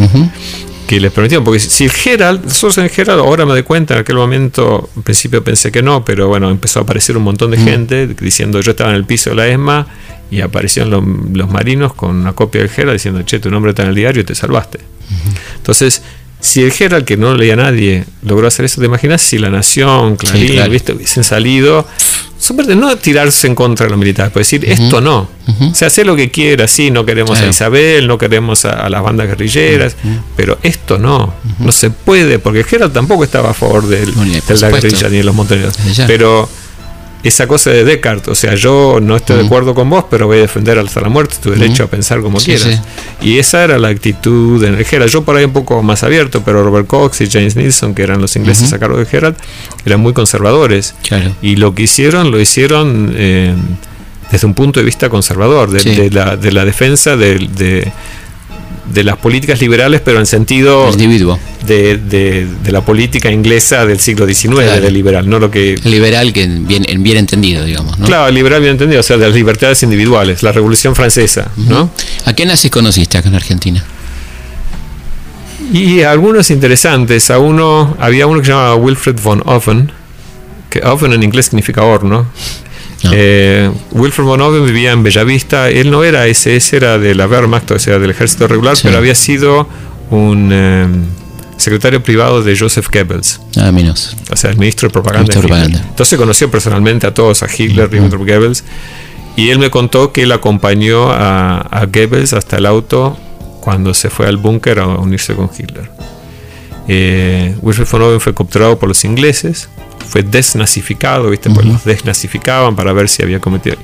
[0.86, 1.44] que les permitieron.
[1.44, 5.02] Porque si el Gerald, nosotros en Gerald, ahora me doy cuenta, en aquel momento, en
[5.02, 8.72] principio pensé que no, pero bueno, empezó a aparecer un montón de gente diciendo yo
[8.72, 9.86] estaba en el piso de la ESMA
[10.30, 13.90] y aparecieron los, marinos con una copia del Gerald diciendo, che, tu nombre está en
[13.90, 14.80] el diario y te salvaste.
[15.56, 16.02] Entonces,
[16.40, 19.50] si el Gerald, que no leía a nadie, logró hacer eso, ¿te imaginas si la
[19.50, 21.86] Nación, Clarín, hubiesen salido?
[22.66, 25.28] de no tirarse en contra de los militares, pues decir, esto no.
[25.60, 29.02] O sea, hace lo que quiera, sí, no queremos a Isabel, no queremos a, las
[29.02, 29.96] bandas guerrilleras,
[30.36, 31.34] pero esto no.
[31.58, 35.24] No se puede, porque Gerald tampoco estaba a favor del, de la guerrilla ni de
[35.24, 35.74] los montoneros.
[36.06, 36.48] Pero
[37.22, 40.38] esa cosa de Descartes, o sea, yo no estoy de acuerdo con vos, pero voy
[40.38, 42.80] a defender hasta la muerte tu derecho a pensar como quieras.
[43.20, 45.10] Y esa era la actitud de Gerald.
[45.10, 48.20] Yo por ahí un poco más abierto, pero Robert Cox y James Nilsson, que eran
[48.20, 49.36] los ingleses a cargo de Gerald,
[49.84, 50.94] eran muy conservadores.
[51.42, 53.54] Y lo que hicieron, lo hicieron eh,
[54.30, 57.92] desde un punto de vista conservador, de, la, de la, defensa de de
[58.94, 64.80] las políticas liberales, pero en sentido individuo de, de, la política inglesa del siglo XIX,
[64.80, 67.98] de liberal, no lo que liberal que bien, bien entendido, digamos.
[67.98, 68.06] ¿no?
[68.06, 71.90] Claro, liberal bien entendido, o sea, de las libertades individuales, la Revolución Francesa, ¿no?
[72.24, 73.84] ¿A qué nazis conociste acá en Argentina?
[75.72, 77.30] Y algunos interesantes.
[77.30, 79.90] A uno había uno que se llamaba Wilfred von Offen,
[80.70, 82.26] que Offen en inglés significa horno.
[83.12, 85.70] Eh, Wilfred von Oven vivía en Bellavista.
[85.70, 89.14] Él no era SS, era de la Wehrmacht, o sea, del ejército regular, pero había
[89.14, 89.68] sido
[90.10, 90.86] un eh,
[91.56, 93.40] secretario privado de Joseph Goebbels.
[93.56, 94.16] Ah, menos.
[94.30, 95.34] O sea, el ministro de propaganda.
[95.34, 98.64] Entonces conoció personalmente a todos, a Hitler, y a Goebbels.
[99.36, 103.16] Y él me contó que él acompañó a, Goebbels hasta el auto
[103.60, 105.90] cuando se fue al búnker a unirse con Hitler.
[106.88, 109.68] Eh, Wilfred von Oven fue capturado por los ingleses
[110.06, 111.50] fue desnazificado, ¿viste?
[111.50, 113.76] Pues los desnazificaban para ver si había cometido.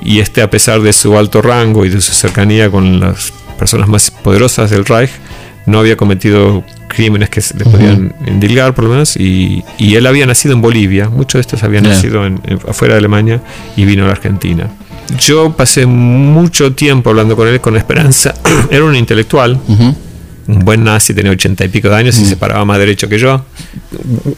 [0.00, 3.88] Y este, a pesar de su alto rango y de su cercanía con las personas
[3.88, 5.10] más poderosas del Reich,
[5.66, 10.54] no había cometido crímenes que le podían indilgar, por lo menos, y, él había nacido
[10.54, 12.22] en Bolivia, muchos de estos habían nacido
[12.68, 13.42] afuera de Alemania
[13.76, 14.70] y vino a la Argentina.
[15.18, 18.34] Yo pasé mucho tiempo hablando con él con esperanza,
[18.70, 19.60] era un intelectual,
[20.48, 22.26] un buen nazi, tenía ochenta y pico de años y mm.
[22.26, 23.44] se paraba más derecho que yo.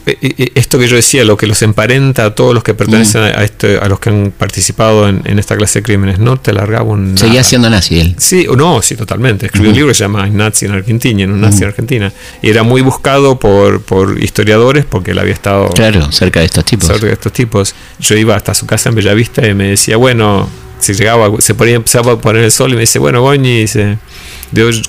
[0.05, 2.73] E, e, e, esto que yo decía, lo que los emparenta a todos los que
[2.73, 3.39] pertenecen mm.
[3.39, 6.83] a, este, a los que han participado en, esta clase de crímenes, no te largaba
[6.83, 7.17] un.
[7.17, 8.15] Seguía siendo nazi él.
[8.17, 9.45] Sí, no, sí, totalmente.
[9.45, 12.11] Escribió un libro que se llama Nazi en Argentina, en un nazi en Argentina.
[12.41, 15.69] Y era muy buscado por, por historiadores porque él había estado.
[15.69, 16.87] Claro, cerca de estos tipos.
[16.87, 17.75] Cerca de estos tipos.
[17.99, 20.49] Yo iba hasta su casa en Bellavista y me decía, bueno,
[20.79, 23.97] si llegaba, se ponía, empezaba a poner el sol y me dice, bueno, Goñi, dice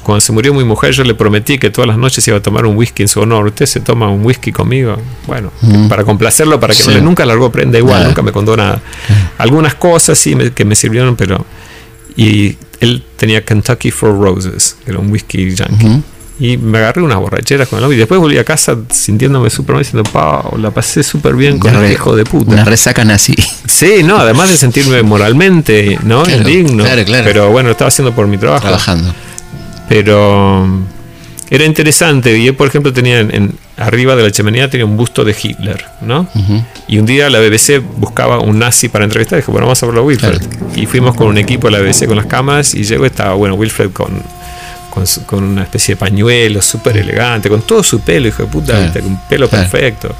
[0.02, 2.64] cuando se murió mi mujer, yo le prometí que todas las noches iba a tomar
[2.64, 3.46] un whisky en su honor.
[3.46, 4.96] ¿Usted se toma un whisky conmigo?
[5.26, 5.52] Bueno,
[5.88, 8.80] para complacerlo, para que no le, nunca largó prenda igual, nunca me contó nada.
[9.38, 11.44] Algunas cosas sí que me sirvieron, pero.
[12.16, 16.02] Y él tenía Kentucky Four Roses, era un whisky yankee.
[16.40, 17.92] Y me agarré unas borracheras con él.
[17.92, 21.76] Y después volví a casa sintiéndome súper mal, diciendo, Pau, la pasé súper bien con
[21.76, 22.52] el hijo de puta.
[22.52, 23.34] Una resaca nazi.
[23.66, 26.28] Sí, no, además de sentirme moralmente, ¿no?
[26.28, 26.82] Indigno.
[26.84, 27.24] Claro, claro.
[27.24, 28.62] Pero bueno, estaba haciendo por mi trabajo.
[28.62, 29.14] Trabajando.
[29.88, 30.66] Pero
[31.50, 32.38] era interesante.
[32.38, 35.84] Y él, por ejemplo, tenía en, arriba de la chimenea tenía un busto de Hitler,
[36.02, 36.28] ¿no?
[36.86, 39.38] Y un día la BBC buscaba un nazi para entrevistar.
[39.38, 40.40] Y dijo, bueno, vamos a verlo a Wilfred.
[40.76, 43.54] Y fuimos con un equipo de la BBC con las cámaras y llegó, estaba, bueno,
[43.56, 44.22] Wilfred con,
[44.90, 49.06] con, una especie de pañuelo súper elegante, con todo su pelo, hijo de puta, con
[49.06, 50.14] un pelo perfecto.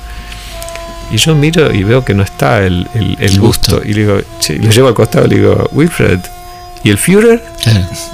[1.10, 3.82] Y yo miro y veo que no está el, el, busto.
[3.84, 6.20] Y le digo, che, lo llevo al costado y le digo, Wilfred,
[6.82, 7.42] ¿Y el Führer?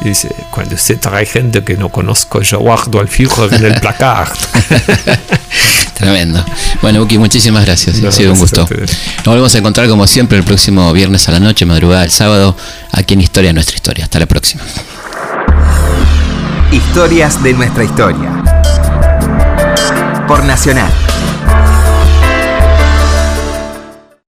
[0.04, 3.74] Y dice, cuando usted trae gente que no conozco, yo guardo al Führer en el
[3.80, 4.36] placard.
[5.94, 6.44] Tremendo.
[6.82, 8.02] Bueno, Buki, muchísimas gracias.
[8.02, 8.68] ha sido un gusto.
[8.68, 12.56] Nos volvemos a encontrar como siempre el próximo viernes a la noche, madrugada del sábado,
[12.92, 14.04] aquí en Historia Nuestra Historia.
[14.04, 14.62] Hasta la próxima.
[16.72, 18.42] Historias de nuestra historia.
[20.26, 21.05] Por Nacional